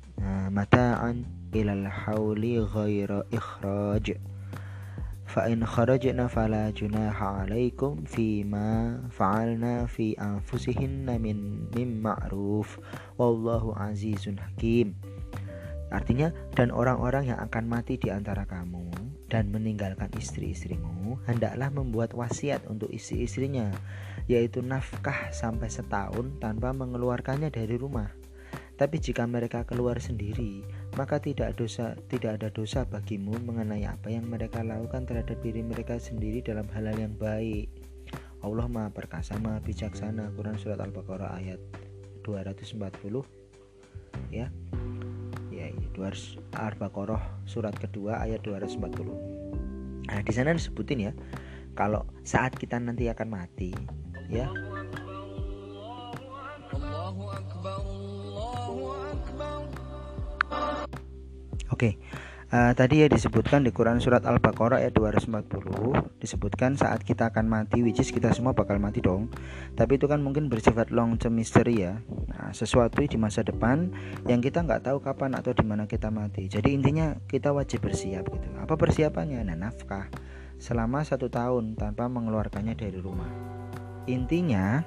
mata'an 0.50 1.22
ilal 1.54 1.86
hauli 1.86 2.58
ghaira 2.66 3.22
ikhraj 3.30 4.18
in 5.50 5.66
kharajna 5.66 6.30
fala 6.30 6.70
junaha 6.70 7.42
alaikum 7.42 8.06
fima 8.06 9.02
fa'alna 9.10 9.90
fi 9.90 10.14
anfusihinna 10.14 11.18
min 11.18 11.66
mim 11.74 11.90
ma'ruf 11.98 12.78
wallahu 13.18 13.74
azizun 13.74 14.38
hakim 14.38 14.94
Artinya, 15.94 16.34
dan 16.58 16.74
orang-orang 16.74 17.30
yang 17.30 17.38
akan 17.38 17.70
mati 17.70 17.94
di 17.94 18.10
antara 18.10 18.42
kamu 18.50 18.90
dan 19.30 19.54
meninggalkan 19.54 20.10
istri-istrimu, 20.18 21.22
hendaklah 21.22 21.70
membuat 21.70 22.18
wasiat 22.18 22.66
untuk 22.66 22.90
istri-istrinya, 22.90 23.70
yaitu 24.26 24.58
nafkah 24.58 25.30
sampai 25.30 25.70
setahun 25.70 26.34
tanpa 26.42 26.74
mengeluarkannya 26.74 27.46
dari 27.54 27.78
rumah. 27.78 28.10
Tapi 28.74 28.98
jika 28.98 29.22
mereka 29.24 29.62
keluar 29.62 30.02
sendiri, 30.02 30.66
maka 30.98 31.22
tidak 31.22 31.54
dosa 31.54 31.94
tidak 32.10 32.42
ada 32.42 32.48
dosa 32.50 32.82
bagimu 32.82 33.38
mengenai 33.46 33.86
apa 33.86 34.10
yang 34.10 34.26
mereka 34.26 34.66
lakukan 34.66 35.06
terhadap 35.06 35.38
diri 35.40 35.62
mereka 35.62 35.94
sendiri 35.96 36.42
dalam 36.42 36.66
hal-hal 36.74 36.98
yang 36.98 37.14
baik. 37.14 37.70
Allah 38.42 38.66
Maha 38.66 38.90
Perkasa, 38.90 39.38
Maha 39.38 39.62
Bijaksana. 39.62 40.34
Quran 40.34 40.58
surat 40.58 40.82
Al-Baqarah 40.82 41.38
ayat 41.38 41.62
240 42.24 43.44
ya 44.32 44.48
ya 45.52 45.66
Al-Baqarah 46.56 47.22
surat 47.44 47.76
kedua 47.76 48.24
ayat 48.24 48.40
240 48.42 50.08
nah 50.08 50.20
di 50.20 50.32
sana 50.32 50.56
disebutin 50.56 51.10
ya 51.10 51.12
kalau 51.76 52.08
saat 52.24 52.56
kita 52.56 52.80
nanti 52.80 53.06
akan 53.12 53.28
mati 53.28 53.70
ya 54.32 54.48
Oke, 61.84 62.00
uh, 62.48 62.72
tadi 62.72 63.04
ya 63.04 63.12
disebutkan 63.12 63.60
di 63.60 63.68
Quran 63.68 64.00
surat 64.00 64.24
Al-Baqarah 64.24 64.80
ayat 64.80 64.96
240 64.96 66.16
disebutkan 66.16 66.80
saat 66.80 67.04
kita 67.04 67.28
akan 67.28 67.44
mati, 67.44 67.84
which 67.84 68.00
is 68.00 68.08
kita 68.08 68.32
semua 68.32 68.56
bakal 68.56 68.80
mati 68.80 69.04
dong. 69.04 69.28
Tapi 69.76 70.00
itu 70.00 70.08
kan 70.08 70.24
mungkin 70.24 70.48
bersifat 70.48 70.88
long 70.88 71.20
term 71.20 71.36
mystery 71.36 71.84
ya. 71.84 72.00
Nah, 72.32 72.56
sesuatu 72.56 73.04
di 73.04 73.20
masa 73.20 73.44
depan 73.44 73.92
yang 74.24 74.40
kita 74.40 74.64
nggak 74.64 74.88
tahu 74.88 75.04
kapan 75.04 75.36
atau 75.36 75.52
di 75.52 75.60
mana 75.60 75.84
kita 75.84 76.08
mati. 76.08 76.48
Jadi 76.48 76.72
intinya 76.72 77.20
kita 77.28 77.52
wajib 77.52 77.84
bersiap 77.84 78.32
gitu. 78.32 78.48
Apa 78.56 78.80
persiapannya? 78.80 79.44
Nah, 79.44 79.68
nafkah 79.68 80.08
selama 80.56 81.04
satu 81.04 81.28
tahun 81.28 81.76
tanpa 81.76 82.08
mengeluarkannya 82.08 82.72
dari 82.72 82.96
rumah. 82.96 83.28
Intinya 84.08 84.80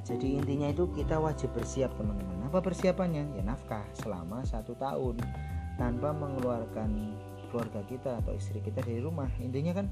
jadi 0.00 0.42
intinya 0.42 0.66
itu 0.66 0.90
kita 0.90 1.22
wajib 1.22 1.54
bersiap 1.54 1.94
teman-teman 1.94 2.39
apa 2.50 2.66
persiapannya 2.66 3.38
ya 3.38 3.46
nafkah 3.46 3.86
selama 3.94 4.42
satu 4.42 4.74
tahun. 4.74 5.22
Tanpa 5.78 6.10
mengeluarkan 6.10 7.14
keluarga 7.46 7.86
kita 7.86 8.18
atau 8.18 8.34
istri 8.34 8.58
kita 8.58 8.82
dari 8.82 8.98
rumah. 8.98 9.30
Intinya 9.38 9.78
kan 9.78 9.86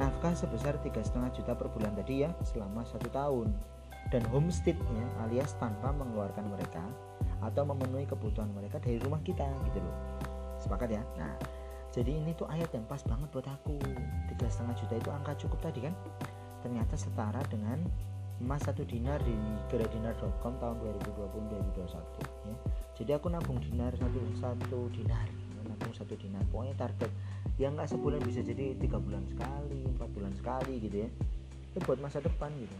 nafkah 0.00 0.32
sebesar 0.32 0.80
tiga 0.80 1.04
setengah 1.04 1.28
juta 1.36 1.52
per 1.52 1.68
bulan 1.68 1.92
tadi 1.92 2.24
ya 2.24 2.32
selama 2.48 2.80
satu 2.88 3.12
tahun. 3.12 3.52
Dan 4.08 4.24
homesteadnya 4.32 5.04
alias 5.20 5.52
tanpa 5.60 5.92
mengeluarkan 5.92 6.48
mereka 6.48 6.80
atau 7.44 7.68
memenuhi 7.68 8.08
kebutuhan 8.08 8.48
mereka 8.56 8.80
dari 8.80 8.96
rumah 8.96 9.20
kita 9.20 9.44
gitu 9.68 9.84
loh. 9.84 9.96
Sepakat 10.64 10.96
ya? 10.96 11.04
Nah 11.20 11.36
jadi 11.92 12.24
ini 12.24 12.32
tuh 12.32 12.48
ayat 12.48 12.72
yang 12.72 12.88
pas 12.88 13.04
banget 13.04 13.28
buat 13.36 13.44
aku. 13.44 13.76
Tiga 14.32 14.48
setengah 14.48 14.80
juta 14.80 14.94
itu 14.96 15.10
angka 15.12 15.36
cukup 15.44 15.60
tadi 15.60 15.84
kan? 15.84 15.94
Ternyata 16.64 16.96
setara 16.96 17.44
dengan 17.52 17.84
emas 18.42 18.66
satu 18.66 18.82
dinar 18.82 19.22
di 19.22 19.32
geradinar.com 19.70 20.58
tahun 20.58 20.76
2020-2021 21.78 22.50
ya. 22.50 22.56
jadi 22.98 23.10
aku 23.22 23.30
nabung 23.30 23.62
dinar 23.62 23.94
satu 23.94 24.18
satu 24.42 24.90
dinar 24.90 25.30
nabung 25.82 25.94
satu 25.94 26.14
dinar. 26.14 26.42
Pokoknya 26.50 26.74
target 26.78 27.10
yang 27.58 27.74
nggak 27.74 27.90
sebulan 27.90 28.20
bisa 28.22 28.40
jadi 28.44 28.78
tiga 28.78 29.02
bulan 29.02 29.26
sekali 29.26 29.82
empat 29.86 30.08
bulan 30.14 30.32
sekali 30.36 30.74
gitu 30.78 30.96
ya. 31.06 31.08
Itu 31.72 31.78
buat 31.88 31.98
masa 31.98 32.20
depan 32.20 32.52
gitu. 32.60 32.76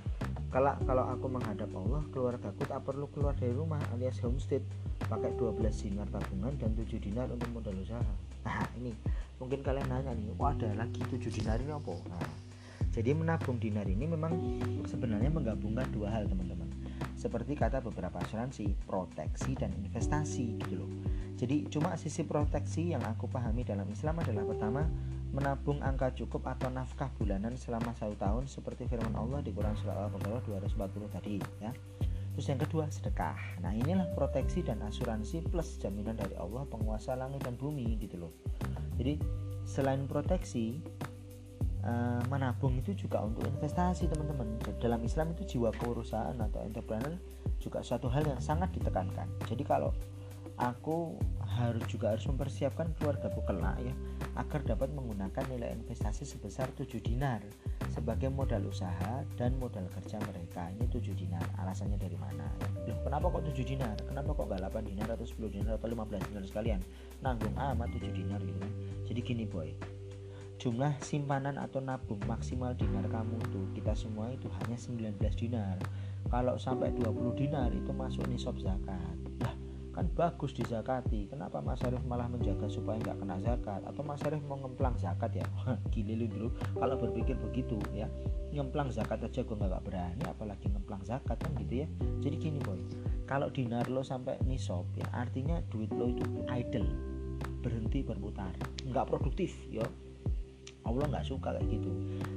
Kalau 0.52 0.76
kalau 0.84 1.04
aku 1.08 1.26
menghadap 1.32 1.70
Allah 1.72 2.02
keluarga 2.12 2.52
aku 2.52 2.62
tak 2.68 2.80
perlu 2.84 3.08
keluar 3.10 3.32
dari 3.34 3.56
rumah 3.56 3.80
alias 3.96 4.20
homestead 4.20 4.60
pakai 5.08 5.32
12 5.40 5.58
dinar 5.88 6.06
tabungan 6.12 6.52
dan 6.60 6.76
7 6.76 7.00
dinar 7.00 7.26
untuk 7.32 7.48
modal 7.56 7.76
usaha. 7.80 8.12
Nah 8.44 8.68
ini 8.76 8.92
mungkin 9.40 9.64
kalian 9.64 9.88
nanya 9.88 10.12
nih 10.12 10.28
oh 10.36 10.46
ada 10.46 10.68
lagi 10.76 11.00
7 11.08 11.18
dinar 11.32 11.56
ini 11.58 11.72
apa? 11.72 11.92
Nah 12.06 12.22
jadi 12.92 13.16
menabung 13.16 13.56
dinar 13.56 13.88
ini 13.88 14.04
memang 14.04 14.60
sebenarnya 14.84 15.32
menggabungkan 15.32 15.88
dua 15.96 16.12
hal 16.12 16.28
teman-teman. 16.28 16.68
Seperti 17.16 17.56
kata 17.56 17.80
beberapa 17.80 18.20
asuransi, 18.20 18.76
proteksi 18.84 19.56
dan 19.56 19.72
investasi 19.80 20.60
gitu 20.60 20.84
loh. 20.84 20.90
Jadi 21.40 21.66
cuma 21.72 21.96
sisi 21.96 22.22
proteksi 22.22 22.92
yang 22.92 23.00
aku 23.08 23.26
pahami 23.32 23.64
dalam 23.64 23.88
Islam 23.88 24.20
adalah 24.20 24.44
pertama 24.44 24.82
menabung 25.32 25.80
angka 25.80 26.12
cukup 26.12 26.44
atau 26.44 26.68
nafkah 26.68 27.08
bulanan 27.16 27.56
selama 27.56 27.96
satu 27.96 28.12
tahun 28.20 28.44
seperti 28.44 28.84
firman 28.84 29.16
Allah 29.16 29.40
di 29.40 29.56
Quran 29.56 29.72
surat 29.80 29.96
Al-Baqarah 29.96 30.44
240 30.44 31.16
tadi 31.16 31.40
ya. 31.64 31.72
Terus 32.36 32.46
yang 32.48 32.60
kedua 32.60 32.84
sedekah. 32.92 33.64
Nah 33.64 33.72
inilah 33.72 34.12
proteksi 34.12 34.60
dan 34.60 34.84
asuransi 34.84 35.48
plus 35.48 35.80
jaminan 35.80 36.20
dari 36.20 36.36
Allah 36.36 36.68
penguasa 36.68 37.16
langit 37.16 37.40
dan 37.48 37.56
bumi 37.56 37.96
gitu 37.96 38.28
loh. 38.28 38.32
Jadi 39.00 39.16
selain 39.64 40.04
proteksi 40.04 40.84
uh, 41.86 42.22
menabung 42.30 42.78
itu 42.78 42.94
juga 42.94 43.22
untuk 43.22 43.46
investasi 43.46 44.08
teman-teman. 44.10 44.58
Dalam 44.78 45.02
Islam 45.02 45.34
itu 45.34 45.58
jiwa 45.58 45.74
kewirausahaan 45.76 46.38
atau 46.38 46.60
entrepreneur 46.62 47.14
juga 47.58 47.82
suatu 47.82 48.10
hal 48.10 48.26
yang 48.26 48.40
sangat 48.42 48.70
ditekankan. 48.74 49.26
Jadi 49.46 49.62
kalau 49.66 49.94
aku 50.58 51.16
harus 51.42 51.84
juga 51.88 52.16
harus 52.16 52.24
mempersiapkan 52.28 52.96
keluarga 52.96 53.28
kelak 53.28 53.76
ya 53.82 53.94
agar 54.40 54.64
dapat 54.64 54.88
menggunakan 54.96 55.44
nilai 55.52 55.76
investasi 55.76 56.24
sebesar 56.24 56.70
7 56.72 56.88
dinar 57.04 57.44
sebagai 57.92 58.32
modal 58.32 58.64
usaha 58.64 59.20
dan 59.36 59.52
modal 59.60 59.84
kerja 59.92 60.16
mereka. 60.24 60.72
Ini 60.72 60.88
7 60.88 61.12
dinar. 61.12 61.44
Alasannya 61.60 62.00
dari 62.00 62.16
mana? 62.16 62.48
Ya? 62.88 62.96
kenapa 63.04 63.28
kok 63.28 63.44
7 63.44 63.60
dinar? 63.60 63.96
Kenapa 64.08 64.32
kok 64.32 64.48
gak 64.48 64.64
8 64.72 64.88
dinar 64.88 65.08
atau 65.12 65.26
10 65.28 65.52
dinar 65.52 65.76
atau 65.76 65.88
15 65.92 66.28
dinar 66.32 66.44
sekalian? 66.48 66.80
Nanggung 67.20 67.52
amat 67.52 67.88
7 67.92 68.08
dinar 68.08 68.40
gitu 68.40 68.56
kan. 68.56 68.72
Jadi 69.04 69.20
gini 69.20 69.44
boy 69.44 70.01
jumlah 70.62 70.94
simpanan 71.02 71.58
atau 71.58 71.82
nabung 71.82 72.22
maksimal 72.22 72.70
dinar 72.78 73.02
kamu 73.10 73.34
tuh 73.50 73.66
kita 73.74 73.98
semua 73.98 74.30
itu 74.30 74.46
hanya 74.62 74.78
19 74.78 75.18
dinar. 75.34 75.74
Kalau 76.30 76.54
sampai 76.54 76.94
20 76.94 77.34
dinar 77.34 77.74
itu 77.74 77.90
masuk 77.90 78.30
nisab 78.30 78.54
zakat. 78.62 79.18
Lah 79.42 79.58
kan 79.90 80.06
bagus 80.14 80.54
dizakati. 80.54 81.34
Kenapa 81.34 81.58
Mas 81.58 81.82
Arif 81.82 82.06
malah 82.06 82.30
menjaga 82.30 82.70
supaya 82.70 82.94
nggak 83.02 83.18
kena 83.18 83.42
zakat? 83.42 83.82
Atau 83.90 84.06
Mas 84.06 84.22
Arif 84.22 84.38
mau 84.46 84.54
ngemplang 84.54 84.94
zakat 85.02 85.34
ya? 85.34 85.42
Gile 85.90 86.14
lu 86.14 86.30
dulu 86.30 86.48
kalau 86.78 86.94
berpikir 86.94 87.34
begitu 87.42 87.74
ya 87.90 88.06
ngemplang 88.54 88.94
zakat 88.94 89.18
aja 89.18 89.42
gue 89.42 89.56
nggak 89.58 89.82
berani 89.82 90.22
apalagi 90.30 90.70
ngemplang 90.70 91.02
zakat 91.02 91.42
kan 91.42 91.58
gitu 91.58 91.82
ya. 91.82 91.86
Jadi 92.22 92.38
gini 92.38 92.62
boy. 92.62 92.78
Kalau 93.26 93.50
dinar 93.50 93.90
lo 93.90 94.06
sampai 94.06 94.38
nisab 94.46 94.86
ya 94.94 95.10
artinya 95.10 95.58
duit 95.74 95.90
lo 95.90 96.06
itu 96.06 96.22
idle 96.54 96.86
berhenti 97.62 98.02
berputar 98.02 98.50
nggak 98.82 99.06
produktif 99.06 99.54
ya 99.70 99.86
Allah 100.86 101.06
nggak 101.08 101.26
suka 101.26 101.54
kayak 101.56 101.68
gitu. 101.68 101.90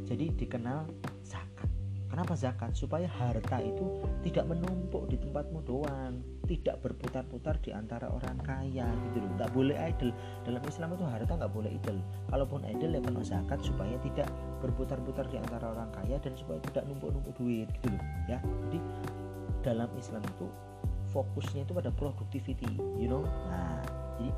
Jadi 0.05 0.25
dikenal 0.37 0.85
zakat. 1.25 1.69
Kenapa 2.05 2.33
zakat? 2.37 2.71
Supaya 2.77 3.09
harta 3.09 3.59
itu 3.59 4.05
tidak 4.23 4.47
menumpuk 4.47 5.09
di 5.09 5.17
tempatmu 5.19 5.59
doang. 5.65 6.21
Tidak 6.45 6.77
berputar-putar 6.79 7.57
di 7.65 7.73
antara 7.73 8.07
orang 8.07 8.37
kaya 8.45 8.85
gitu 9.09 9.17
loh. 9.19 9.31
Nggak 9.35 9.51
boleh 9.51 9.75
idle. 9.81 10.13
Dalam 10.45 10.61
Islam 10.63 10.93
itu 10.93 11.03
harta 11.03 11.33
nggak 11.35 11.53
boleh 11.53 11.71
idle. 11.73 11.99
Kalaupun 12.29 12.61
idle 12.69 12.93
ya 12.95 13.01
kena 13.01 13.23
zakat 13.25 13.59
supaya 13.65 13.97
tidak 14.05 14.29
berputar-putar 14.61 15.25
di 15.27 15.41
antara 15.41 15.73
orang 15.73 15.89
kaya 15.91 16.21
dan 16.21 16.37
supaya 16.37 16.61
tidak 16.69 16.85
numpuk-numpuk 16.87 17.33
duit 17.35 17.67
gitu 17.81 17.89
loh 17.89 18.03
ya. 18.29 18.37
Jadi 18.69 18.79
dalam 19.65 19.89
Islam 19.97 20.21
itu 20.21 20.45
fokusnya 21.09 21.65
itu 21.65 21.73
pada 21.73 21.89
productivity 21.89 22.69
you 23.01 23.09
know? 23.09 23.25
Nah 23.49 23.81
jadi 24.21 24.29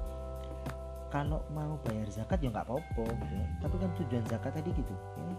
kalau 1.07 1.39
mau 1.55 1.79
bayar 1.87 2.07
zakat 2.11 2.43
ya 2.43 2.51
nggak 2.51 2.67
apa-apa 2.67 3.03
gitu. 3.07 3.35
Ya 3.35 3.47
tapi 3.63 3.75
kan 3.79 3.91
tujuan 3.95 4.23
zakat 4.27 4.51
tadi 4.55 4.69
gitu 4.75 4.93
ya. 4.93 5.35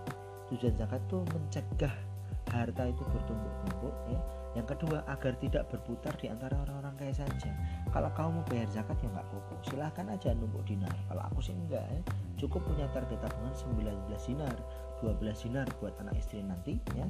Tujuan 0.48 0.74
zakat 0.80 1.00
tuh 1.12 1.22
mencegah 1.28 1.94
harta 2.48 2.82
itu 2.88 3.02
bertumpuk-tumpuk 3.04 3.94
ya. 4.08 4.20
Yang 4.56 4.66
kedua 4.74 5.04
agar 5.06 5.36
tidak 5.38 5.68
berputar 5.68 6.16
di 6.16 6.26
antara 6.32 6.56
orang-orang 6.64 6.96
kaya 6.96 7.12
saja. 7.12 7.52
Kalau 7.92 8.10
kamu 8.16 8.40
mau 8.40 8.44
bayar 8.48 8.68
zakat 8.72 8.96
ya 9.04 9.08
nggak 9.12 9.26
apa-apa. 9.28 9.54
Silahkan 9.68 10.06
aja 10.08 10.32
numpuk 10.32 10.64
dinar. 10.64 10.92
Kalau 11.06 11.22
aku 11.28 11.40
sih 11.44 11.52
enggak 11.52 11.84
ya. 11.84 12.00
Cukup 12.40 12.64
punya 12.64 12.88
target 12.96 13.20
tabungan 13.20 13.52
19 13.52 14.08
dinar 14.08 14.56
12 15.02 15.20
dinar 15.46 15.66
buat 15.78 15.94
anak 16.02 16.16
istri 16.18 16.42
nanti 16.42 16.80
ya. 16.96 17.06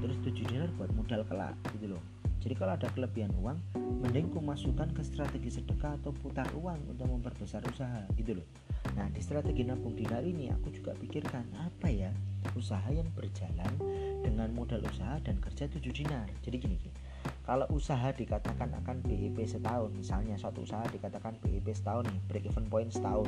Terus 0.00 0.16
7 0.22 0.46
dinar 0.46 0.70
buat 0.78 0.88
modal 0.94 1.26
kelak 1.26 1.56
gitu 1.74 1.96
loh 1.96 2.02
jadi 2.46 2.54
kalau 2.54 2.78
ada 2.78 2.86
kelebihan 2.94 3.34
uang 3.42 3.58
mending 4.06 4.30
ku 4.30 4.38
masukkan 4.38 4.86
ke 4.94 5.02
strategi 5.02 5.50
sedekah 5.50 5.98
atau 5.98 6.14
putar 6.14 6.46
uang 6.54 6.94
untuk 6.94 7.10
memperbesar 7.10 7.58
usaha 7.66 8.06
gitu 8.14 8.38
loh. 8.38 8.46
Nah 8.94 9.10
di 9.10 9.18
strategi 9.18 9.66
nabung 9.66 9.98
dinar 9.98 10.22
ini 10.22 10.54
aku 10.54 10.70
juga 10.70 10.94
pikirkan 10.94 11.42
apa 11.58 11.90
ya 11.90 12.14
usaha 12.54 12.86
yang 12.94 13.10
berjalan 13.18 13.74
dengan 14.22 14.54
modal 14.54 14.78
usaha 14.86 15.18
dan 15.26 15.42
kerja 15.42 15.66
7 15.66 15.82
dinar. 15.90 16.30
Jadi 16.46 16.56
gini, 16.62 16.78
gini 16.78 16.94
kalau 17.42 17.66
usaha 17.74 18.14
dikatakan 18.14 18.70
akan 18.78 19.02
BEP 19.02 19.42
setahun 19.42 19.90
misalnya 19.98 20.38
suatu 20.38 20.62
usaha 20.62 20.86
dikatakan 20.86 21.34
BEP 21.42 21.66
setahun 21.74 22.06
nih 22.06 22.20
break 22.30 22.46
even 22.46 22.70
point 22.70 22.94
setahun. 22.94 23.26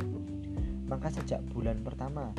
Maka 0.87 1.11
sejak 1.11 1.43
bulan 1.51 1.83
pertama 1.83 2.31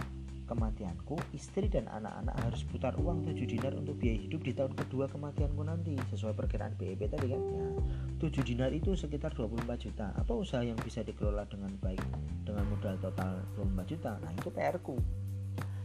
kematianku, 0.50 1.14
istri 1.38 1.70
dan 1.70 1.86
anak-anak 1.86 2.34
harus 2.42 2.66
putar 2.66 2.98
uang 2.98 3.22
7 3.22 3.46
dinar 3.46 3.78
untuk 3.78 4.02
biaya 4.02 4.18
hidup 4.18 4.42
di 4.42 4.58
tahun 4.58 4.74
kedua 4.74 5.06
kematianku 5.06 5.62
nanti 5.62 5.94
sesuai 6.10 6.34
perkiraan 6.34 6.74
BEP 6.74 7.06
tadi 7.06 7.30
kan. 7.30 7.38
Nah, 7.38 7.78
7 8.18 8.42
dinar 8.42 8.74
itu 8.74 8.98
sekitar 8.98 9.38
24 9.38 9.78
juta. 9.78 10.10
Apa 10.18 10.34
usaha 10.34 10.66
yang 10.66 10.82
bisa 10.82 11.06
dikelola 11.06 11.46
dengan 11.46 11.70
baik 11.78 12.02
dengan 12.42 12.66
modal 12.66 12.98
total 12.98 13.46
24 13.54 13.86
juta? 13.86 14.12
Nah, 14.18 14.32
itu 14.34 14.50
PR 14.50 14.82
ku. 14.82 14.98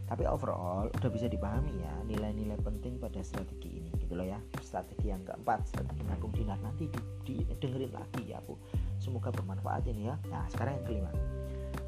Tapi 0.05 0.21
overall 0.29 0.85
udah 0.93 1.09
bisa 1.09 1.25
dipahami 1.25 1.81
ya 1.81 1.93
nilai-nilai 2.05 2.61
penting 2.61 3.01
pada 3.01 3.25
strategi 3.25 3.81
ini 3.81 3.89
gitu 3.97 4.13
loh 4.13 4.25
ya. 4.25 4.37
Strategi 4.61 5.09
yang 5.09 5.25
keempat, 5.25 5.65
strategi 5.65 6.05
nabung 6.05 6.29
dinar 6.33 6.61
nanti 6.61 6.85
di, 6.89 7.01
di, 7.25 7.35
dengerin 7.57 7.93
lagi 7.93 8.33
ya 8.33 8.41
aku. 8.41 8.53
Semoga 9.01 9.33
bermanfaat 9.33 9.85
ini 9.89 10.09
ya. 10.09 10.17
Nah, 10.29 10.45
sekarang 10.49 10.81
yang 10.81 10.85
kelima. 10.85 11.11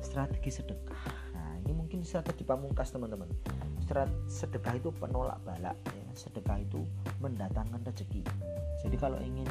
Strategi 0.02 0.50
sedekah 0.50 1.27
ini 1.67 1.75
mungkin 1.75 1.99
strategi 2.08 2.47
pamungkas 2.47 2.95
teman-teman. 2.95 3.27
Sedekah 4.32 4.80
itu 4.80 4.88
penolak 4.95 5.43
balak 5.43 5.75
ya. 5.91 6.08
sedekah 6.15 6.63
itu 6.63 6.80
mendatangkan 7.19 7.84
rezeki. 7.84 8.23
Jadi 8.80 8.95
kalau 8.95 9.19
ingin 9.19 9.45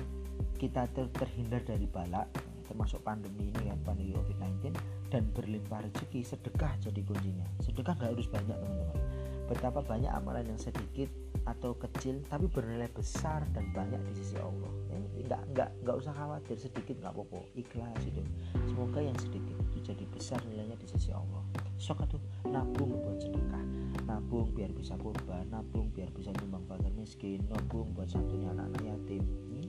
kita 0.56 0.88
ter 0.96 1.12
terhindar 1.12 1.60
dari 1.60 1.84
balak 1.84 2.24
termasuk 2.64 3.04
pandemi 3.04 3.52
ini 3.52 3.70
kan 3.70 3.78
pandemi 3.84 4.16
COVID-19 4.16 4.74
dan 5.12 5.28
berlimpah 5.36 5.84
rezeki 5.84 6.24
sedekah 6.24 6.72
jadi 6.80 7.00
kuncinya. 7.04 7.46
Sedekah 7.60 7.92
nggak 8.00 8.10
harus 8.16 8.28
banyak 8.32 8.56
teman-teman. 8.56 8.98
Betapa 9.46 9.80
banyak 9.84 10.10
amalan 10.10 10.48
yang 10.48 10.58
sedikit 10.58 11.12
atau 11.46 11.76
kecil 11.78 12.24
tapi 12.26 12.48
bernilai 12.50 12.90
besar 12.90 13.44
dan 13.52 13.70
banyak 13.76 14.00
di 14.10 14.12
sisi 14.24 14.40
Allah. 14.40 14.72
Ya, 14.88 14.98
nggak 15.22 15.42
nggak 15.52 15.70
nggak 15.84 15.96
usah 16.00 16.16
khawatir 16.16 16.56
sedikit 16.56 16.96
nggak 16.98 17.12
apa-apa. 17.12 17.44
Ikhlas 17.54 18.02
itu 18.08 18.24
semoga 18.64 19.04
yang 19.04 19.14
sedikit 19.20 19.54
itu 19.70 19.92
jadi 19.92 20.04
besar 20.08 20.40
nilainya 20.48 20.80
di 20.80 20.88
sisi 20.88 21.12
Allah 21.12 21.65
sok 21.76 22.08
tuh 22.08 22.20
nabung 22.48 22.96
buat 23.04 23.20
sedekah. 23.20 23.64
Nabung 24.06 24.54
biar 24.54 24.72
bisa 24.72 24.94
kurban 24.96 25.44
nabung 25.52 25.92
biar 25.92 26.08
bisa 26.14 26.32
nyumbang 26.40 26.64
fakir 26.70 26.92
miskin 26.96 27.42
nabung 27.52 27.92
buat 27.92 28.08
satunya 28.08 28.48
anak-anak 28.54 28.82
yatim. 28.96 29.22
Ini 29.52 29.64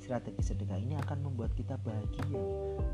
strategi 0.00 0.40
sedekah 0.40 0.78
ini 0.80 0.96
akan 0.96 1.26
membuat 1.26 1.52
kita 1.52 1.76
bahagia 1.84 2.40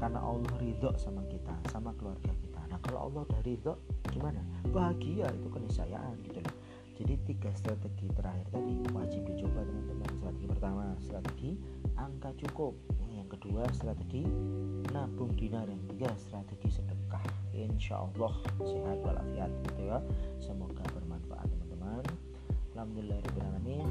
karena 0.03 0.21
Allah 0.21 0.55
ridho 0.59 0.91
sama 0.99 1.23
kita 1.31 1.55
sama 1.71 1.95
keluarga 1.95 2.33
kita. 2.43 2.61
Nah 2.67 2.79
kalau 2.83 3.07
Allah 3.07 3.23
udah 3.29 3.41
ridho 3.47 3.75
gimana? 4.11 4.43
Bahagia 4.73 5.31
itu 5.31 5.49
keniscayaan 5.53 6.17
gitu 6.27 6.43
loh. 6.43 6.57
Jadi 6.97 7.13
tiga 7.29 7.53
strategi 7.53 8.09
terakhir 8.17 8.49
tadi 8.49 8.75
wajib 8.97 9.21
dicoba 9.29 9.61
teman-teman. 9.69 10.11
Strategi 10.17 10.47
pertama 10.49 10.85
strategi 10.97 11.51
angka 12.01 12.33
cukup. 12.41 12.73
Yang 13.13 13.29
kedua 13.37 13.63
strategi 13.77 14.25
nabung 14.97 15.37
dinar. 15.37 15.69
Yang 15.69 15.81
ketiga 15.93 16.09
strategi 16.17 16.69
sedekah 16.73 17.36
insya 17.65 18.05
Allah 18.05 18.33
sehat 18.61 18.99
walafiat 19.01 19.51
gitu 19.73 19.89
ya. 19.89 19.99
Semoga 20.37 20.85
bermanfaat 20.93 21.49
teman-teman. 21.49 22.05
Alhamdulillah 22.77 23.17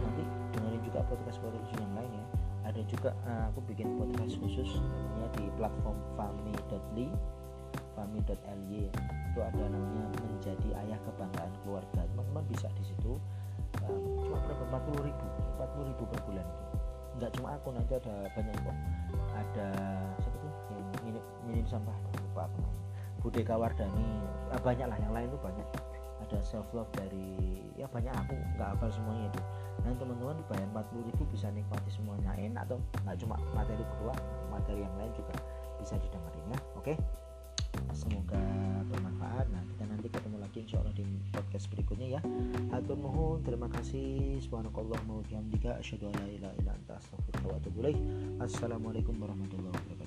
nanti 0.06 0.23
dengerin 0.54 0.82
juga 0.86 0.99
podcast 1.10 1.41
podcast 1.41 1.73
yang 1.82 1.93
lain 1.97 2.12
ya. 2.13 2.25
Ada 2.65 2.82
juga 2.89 3.10
uh, 3.25 3.49
aku 3.54 3.60
bikin 3.69 3.97
podcast 3.97 4.38
khusus 4.41 4.69
namanya 4.82 5.30
di 5.38 5.45
platform 5.58 5.97
fami.ly 6.17 7.08
fami.ly 7.95 8.89
itu 8.89 9.39
ada 9.39 9.63
namanya 9.67 10.06
menjadi 10.21 10.69
ayah 10.86 10.99
kebanggaan 11.06 11.51
keluarga. 11.63 12.01
Teman-teman 12.13 12.43
bisa 12.49 12.67
di 12.78 12.84
situ 12.88 13.17
um, 13.86 14.04
cuma 14.21 14.38
berapa? 14.45 14.63
40 14.93 15.08
ribu. 15.12 15.25
40 15.60 15.89
ribu 15.91 16.04
per 16.10 16.19
bulan 16.25 16.45
itu. 16.45 16.65
Nggak 17.15 17.32
cuma 17.39 17.47
aku 17.56 17.67
nanti 17.71 17.93
ada 17.95 18.15
banyak 18.34 18.56
kok. 18.60 18.78
Ada 19.36 19.67
siapa 20.19 20.38
tuh? 20.39 20.54
Yang 20.71 20.84
minim, 21.04 21.23
minim 21.47 21.65
sampah. 21.67 21.95
Lupa 22.21 22.47
aku 22.47 22.58
namanya 22.63 22.85
Budeka 23.26 23.58
Wardani 23.58 24.22
ya, 24.54 24.58
banyak 24.62 24.86
lah 24.86 24.98
yang 25.02 25.14
lain 25.18 25.28
tuh 25.34 25.42
banyak. 25.42 25.66
Ada 26.22 26.38
self 26.46 26.70
love 26.78 26.90
dari 26.94 27.66
ya 27.74 27.90
banyak 27.90 28.14
aku 28.14 28.38
nggak 28.54 28.78
hafal 28.78 28.90
semuanya 28.94 29.26
itu. 29.34 29.42
Nah 29.82 29.92
teman-teman 29.98 30.38
bayar 30.46 30.70
40 30.70 31.10
ribu 31.10 31.24
bisa 31.34 31.50
nikmati 31.50 31.90
semuanya 31.90 32.38
enak 32.38 32.70
atau 32.70 32.78
nggak 33.02 33.18
cuma 33.26 33.42
materi 33.58 33.82
berdua 33.82 34.14
materi 34.54 34.86
yang 34.86 34.94
lain 35.02 35.10
juga 35.18 35.34
bisa 35.82 35.98
didengarin 35.98 36.54
ya 36.54 36.60
oke? 36.78 36.94
Semoga 37.98 38.38
bermanfaat. 38.94 39.50
Nah 39.50 39.62
kita 39.74 39.84
nanti 39.90 40.08
ketemu 40.14 40.38
lagi 40.38 40.58
insya 40.62 40.78
Allah 40.86 40.94
di 40.94 41.06
podcast 41.34 41.66
berikutnya 41.74 42.08
ya. 42.18 42.22
Atur 42.78 42.94
nuhun 42.94 43.42
terima 43.42 43.66
kasih. 43.74 44.38
Subhanakallah 44.38 45.02
mau 45.10 45.26
wa 47.46 47.58
atubu 47.58 47.90
assalamualaikum 48.42 49.18
warahmatullahi 49.18 49.74
wabarakatuh 49.74 50.05